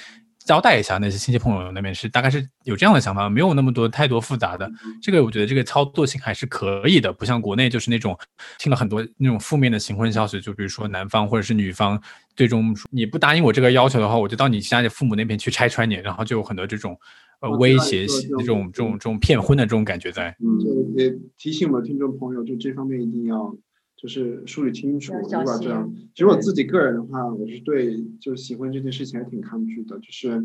[0.45, 4.71] 交代一下那些亲戚朋友那边是大概是有这样的想法，没有那么多太多复杂的。
[5.03, 8.17] 这个我觉得这个操作性还是可以的，不像国内就是那种
[8.59, 12.01] 听了很多那种负面的行婚消息，就比如说男方或者是女方
[12.37, 16.99] 最终你不答应我这个要求的话，我就到你家里父母那边去拆穿你，然后就有很多这种
[17.41, 20.37] 呃威胁性这种这种这种骗婚的这种感觉在。
[20.41, 23.57] 嗯，就也提醒我们听众朋友，就这方面一定要。
[24.05, 29.99] 就是梳理清楚，如果这样，其实我自己个人的话，我是对就是喜欢这件事情还挺抗拒的。
[29.99, 30.39] 就是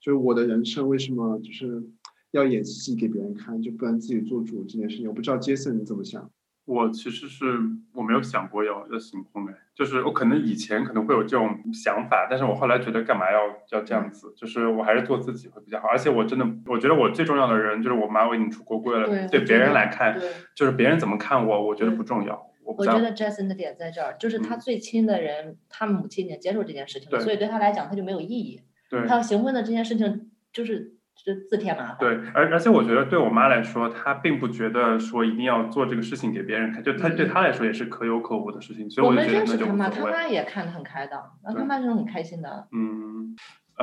[0.00, 1.82] 就是我的人生为什么就是
[2.30, 5.08] 要演戏给别人看，就不能自己做主这件事情？
[5.08, 6.30] 我不知道杰森你怎么想？
[6.64, 7.44] 我其实是
[7.92, 14.32] 我没有想过要要行婚的，就是我可能以前可能会有这种想法，但是我后来觉得干嘛要要这样子？
[14.34, 15.88] 就是我还是做自己会比较好。
[15.88, 19.06] 而且我真的我觉得我最重要的人就是我妈，我已经出国贵了。
[19.28, 20.18] 对别人来看，
[20.56, 22.46] 就是别人怎么看我，我觉得不重要。
[22.64, 28.62] 我觉得 Jason 的点在这儿，就是他最亲的人，他母亲已经接受这件事情了，所以对他来讲，他就没有意义。
[28.88, 31.98] 对他要行婚的这件事情，就是就自添麻烦。
[31.98, 38.90] 对，而而且我觉得对我妈来说，她并不觉得说一定要做这个事情给别人看，就她对她来说也是可有可无的事情。
[38.90, 42.68] 所以我们认识他妈，他妈也看得很开的，那他妈是很开心的。
[42.72, 43.34] 嗯，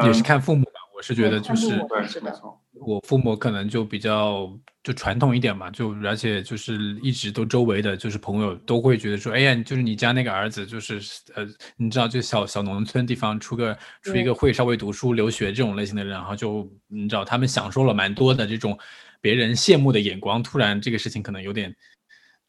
[0.05, 0.71] 也是看父母吧。
[0.95, 2.31] 我是觉得就是对，是的，
[2.79, 4.49] 我父母可能就比较
[4.83, 10.99] 就传统一点嘛，就而且就是一直都周围的就是朋友都会觉得说，哎呀，就是你家那个儿子就是
[11.35, 11.45] 呃，
[11.77, 18.77] 你知道就小小农村地方出个出一个会稍微读书留学这种类型的人，然后就你知道他们享受了蛮多的这种
[19.21, 21.75] 别人羡慕的眼光，突然这个事情可能有点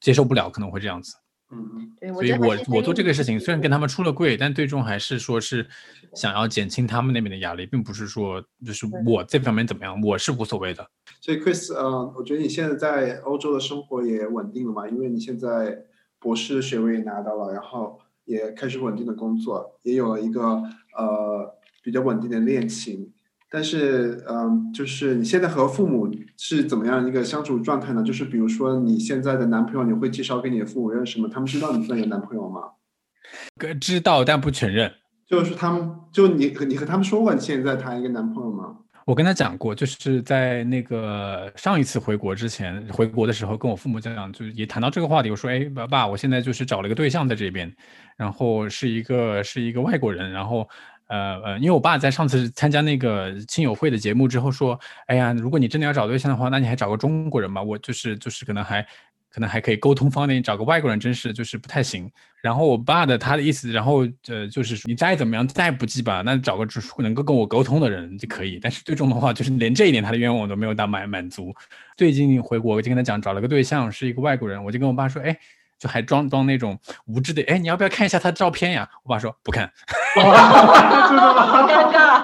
[0.00, 1.16] 接受不了，可能会这样子。
[1.52, 5.66] 嗯，对，所以我我做这个事情，虽然跟他们出了柜，但最终还是说是
[6.14, 10.88] 想要减轻他们那边的压力，并不是说就是我这方面怎么样，我是无所谓的。
[11.20, 15.84] 所以 Chris，呃，我觉得你现在在欧洲的生活也稳定了嘛，因为你现在
[16.20, 20.62] 博士的学位也拿到了，然后也开始稳定的工作，也有了一个
[20.96, 23.12] 呃比较稳定的恋情。
[23.52, 28.00] 但是，嗯，就是你现在和父母是怎么样一个相处状态呢？
[28.04, 31.28] 就是比如说，你现在的男朋友，你会介绍给你的父母认识吗？
[31.32, 32.60] 他们知道你现在有男朋友吗？
[33.80, 34.92] 知道，但不承认。
[35.26, 38.76] 就是他们，就你和你和他们说过你现在谈一个男朋友吗？
[39.04, 45.30] 我跟他讲过，就是在那个上一次回国之前，回国的时候跟我父母讲，就也谈到这个话题。
[45.30, 47.74] 我说，哎，爸爸，我现在就是找了一个对象在这边，
[48.16, 50.68] 然后是一个是一个外国人，然后。
[51.10, 57.60] 呃呃，因为我爸在上次参加那个亲友会的节目之后说，哎呀，如果你真的要找对象的话，那你还找个中国人吧。
[57.60, 58.80] 我就是就是可能还
[59.28, 62.08] 可能还可以沟通方便，找个外国人真是就是不太行。
[62.40, 66.64] 然后我爸的他的意思，然后呃就是你再怎么样再不济吧，那找个
[66.98, 68.60] 能够跟我沟通的人就可以。
[68.62, 71.52] 但是最终的话，就是连这一点他的愿望都没有达满满足。
[71.96, 75.36] 最近回国我就跟他讲，找了个对象是一个外国人，我就跟我爸说，哎。
[75.80, 78.86] 就还装装那种无知的，哎，你要不要看一下他的照片呀？
[79.02, 79.68] 我爸说不看。
[80.14, 80.22] 真
[81.16, 81.46] 的吗？
[81.46, 82.20] 好尴尬。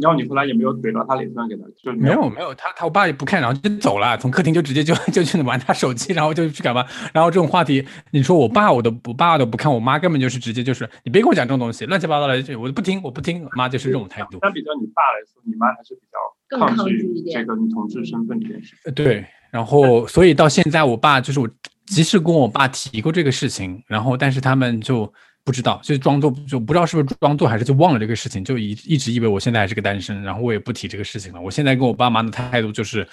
[0.00, 6.86] 然后你后来也没有怼到他脸上给他，就没有没有，他他我爸也不看，然后就走了，从客厅就直接就就去玩他手机，然后就去干嘛？
[7.12, 14.38] 然后这种话题，你说我爸我都我爸都不看，我妈根本就是直接就是你别跟我讲这种东西，乱七八糟的，我不听我不听，妈就是这种态度。
[14.40, 21.48] 相比较你爸来说，你妈还是比较更抗拒这个女同志身份这件事对，然后所以到现在，我爸就是我，
[21.86, 25.12] 即使跟我爸提过这个事情，然后但是他们就
[25.44, 31.40] 不知道，就装作就不知道是不是装作还是就忘了这个事情，就一一直以为我现在还是个单身，然后我也不提这个事情了。
[31.40, 33.06] 我现在跟我爸妈的态度就是。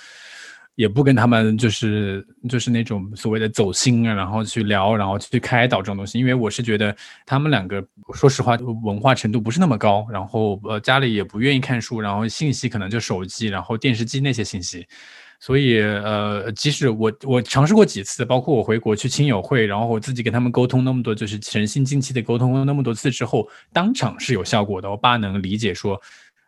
[0.75, 6.95] 也不跟他们就是就是那种所谓的走心啊，然后去聊，然后去开导这种东西，因为我是觉得
[7.27, 7.79] 他们两个
[8.15, 14.83] 说实话文化程度不是那么高，然后呃家里也不愿意看书，然后信息可能就手机，然后电视机那些信息，
[15.45, 26.01] 所以呃即使我我尝试过几次，包括我回国去亲友会，然后我自己跟他们沟通那么多，就是诚心静气的沟通那么多次之后，当场是有效果的，我爸能理解说。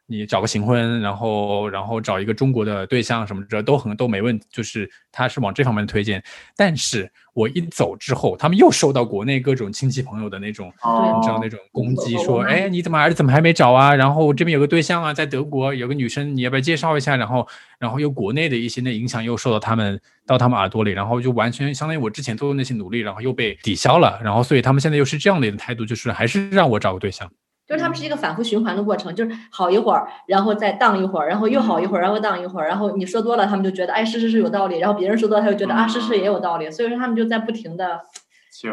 [0.08, 6.24] 你找个行婚，然后然后找一个中国的对象什么的都很都没问题，就是他是往这方面推荐。
[6.56, 13.96] 但是我一走之后，他们又收到国内各种亲戚朋友的那种，哦你知道那种攻击，说，哎，你怎么儿子怎么还没找啊？
[13.96, 17.16] 然后这边有个对象啊，在德国有个女生，你要不要介绍一下？
[17.16, 17.48] 然后
[17.80, 24.20] 然后又国内的一些那影响又受到他们到他们耳朵里，然后就完全相当于我之前做的那些努力，然后又被抵消了。
[24.24, 27.28] 然后所以他们现在又是这样的一个态度，就是还是让我找个对象。
[27.68, 38.02] 就是他们是一个反复循环的过程，就是好一会儿，然后再荡一会儿，然后又好一会儿，然后荡一会儿，然后你说多了，他们就觉得哎是是是有道理，然后别人说多了，他就觉得啊是是也有道理，所以说他们就在不停的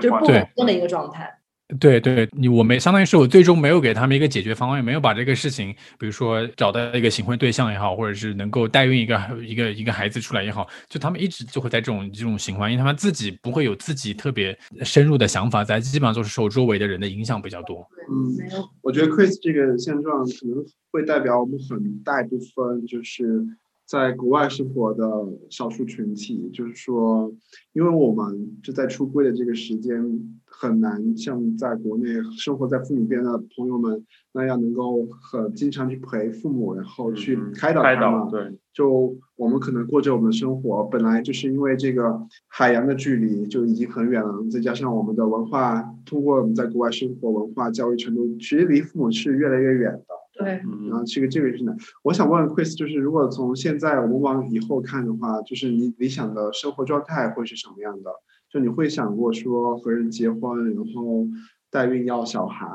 [0.01, 1.39] 就是不稳定的一个状态。
[1.81, 17.87] 对对，你我没相当于是我最终没有给他们一个解决方案，没有把这个事情，比如说找到一个行婚对象也好，或者是能够代孕一个一个一个孩子出来也好，就他们一直就会在这种这种循环，因为他们自己不会有自己特别深入的想法在，基本上都是受周围的人的影响比较多。
[18.11, 23.47] 嗯没有我觉得 Chris 这个现状可能会代表我们很大一部分就是
[23.87, 25.05] 在国外生活的
[25.51, 27.33] 少数群体，就是说，
[27.73, 30.03] 因为我们就在出柜的这个时间
[30.45, 32.07] 很难像在国内
[32.39, 38.31] 生活在父母边的朋友们那样能够很经常去陪父母，然后去嗯开导开他们导。
[38.31, 50.22] 对，就我们可能过着我们的生活，本来就是因为这个海洋的距离就已经很远了，再加上我们的文化，通过我们在国外生活，文化教育程度其实离父母是越来越远的。
[50.33, 51.77] 对，然嗯，后这个这个是难。
[52.03, 58.11] 我想问 Chris，就是如果从现在我们往以后看的话，就是你理想的生活状态会是什么样的？
[58.49, 61.27] 就你会想过说和人结婚，然后
[61.71, 62.67] 代孕要小孩，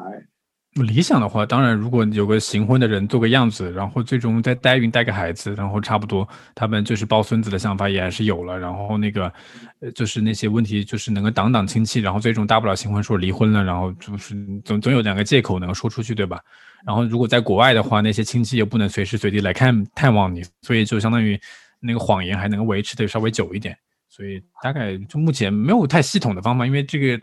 [0.84, 9.32] 理想的话，当然如果有个行婚的人做个样子，然后最终再代孕带个孩子，然后差不多他们就是抱孙子的想法也还是有了，然后那个
[9.80, 16.40] 呃就是那些问题就是能够挡挡亲戚，然后最终大不了新婚说离婚了，然后就是总总有两个借口能够说出去，对吧？
[16.86, 21.40] 然后如果在国外的话，那些亲戚又不能随时随地来看探望你，所以就相当于
[21.80, 23.78] 那个谎言还能够维持的稍微久一点。
[24.10, 27.22] 所以大概就目前没有太系统的方法，因为这个，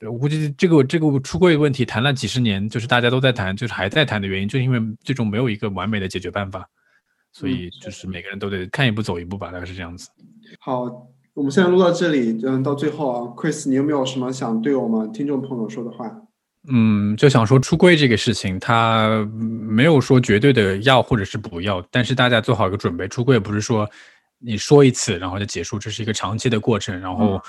[0.00, 6.68] 我估计这个这个出柜问题谈了几十年，就是大家都在谈，就是还在谈的原因，就是因为最终没有一个完美的解决办法，
[7.32, 10.10] 所以就是每个人都得看一步走一步吧，大概是这样子。
[10.60, 10.84] 好，
[11.32, 16.10] 我们现在录到这里，嗯，到最后啊，Chris，你有没有什么想对我们听众朋友说的话？
[16.68, 23.06] 嗯，就想说出柜这个事情，它没有说绝对的要或者是不要，但是大家做好一个准备。
[23.08, 23.88] 出柜不是说
[24.38, 27.42] 你说一次然后就结束，这是一个长期的过程，然后、呃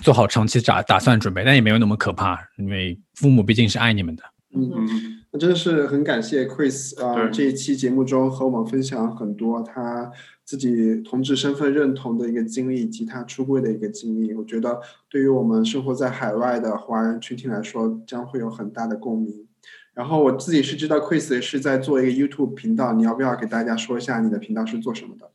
[0.00, 4.22] 做好长期打打算准备，但也没有那么可怕，因为父母毕竟是爱你们的。
[4.56, 4.88] 嗯，嗯，
[5.32, 10.08] 那真的是很感谢 Chris 啊、对这一期节目中和我们分享很多他
[10.44, 14.32] 自己同志身份认同的一个经历，以及他出柜的一个经历。
[14.32, 19.46] 我觉得对于我们生活在海外的华人群体来说，将会有很大的共鸣。
[19.92, 25.28] 然后我自己是知道 Chris 是在做一个 YouTube 频道，你要不要给大家说一下你的频道是做什么的？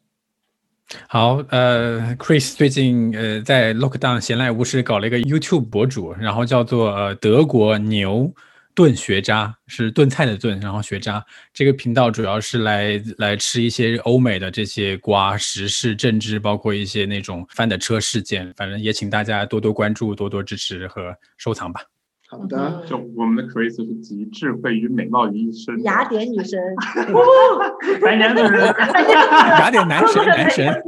[1.08, 8.34] 好，呃，Chris 最近呃在 Lockdown 闲来无事搞了一个 YouTube 博主，然后叫做呃德国牛
[8.74, 11.24] 炖学渣，是炖菜的炖，然后学渣。
[11.54, 18.52] 这个频道主要是来来吃一些欧美的这些瓜、时事、政治，包括一些那种翻的车事件。
[18.56, 21.82] 反正也请大家多多关注、多多支持和收藏吧。
[22.32, 26.60] 好的，就我们的 Chris 是集智慧与美貌于一身，雅典女神，
[28.02, 28.68] 白娘子人。
[28.70, 30.72] 雅典男神，男神。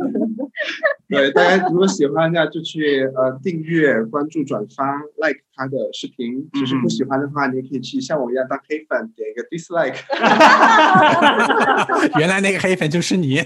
[1.10, 6.48] 对大家如果喜欢的就去呃订阅、关注、转发、like 他的视频。
[6.54, 9.98] 只是不喜欢的话，你也可以去像我一样当黑粉，点一个 dislike。
[12.20, 13.36] 原来那个黑粉就是你。
[13.36, 13.44] 对，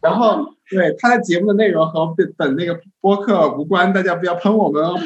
[0.00, 4.96] 然后对他的节目的内容和本本那个播客无关，大家不要喷我们哦。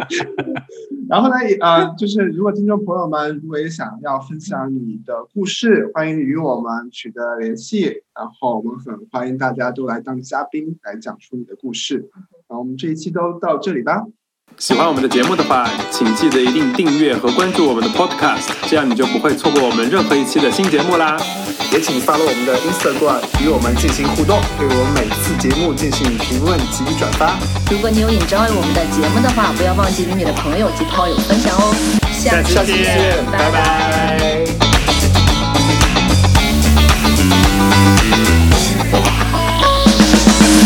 [1.08, 12.10] 然后呢，呃，就是如果听众朋友们如果也想要分享你的故事，欢迎你与我们取得联系，然后我们很欢迎大家都来当嘉宾来讲述你的故事。
[12.48, 14.06] 然后我们这一期都到这里吧。
[14.58, 21.16] 喜欢我们的节目的话，请记得一定订阅和关注我们的 Podcast，这样你就不会错过我们任何一期的新节目啦。
[21.72, 27.38] 也请 follow 我们的 Instagram 与我们进行互动，对我们每次节目进行评论及转发。
[27.70, 31.72] 如果你有 enjoy 我们的节目的话，不要忘记与你的朋友及炮友分享哦。
[32.12, 32.52] 下期
[32.84, 34.29] 见，拜拜。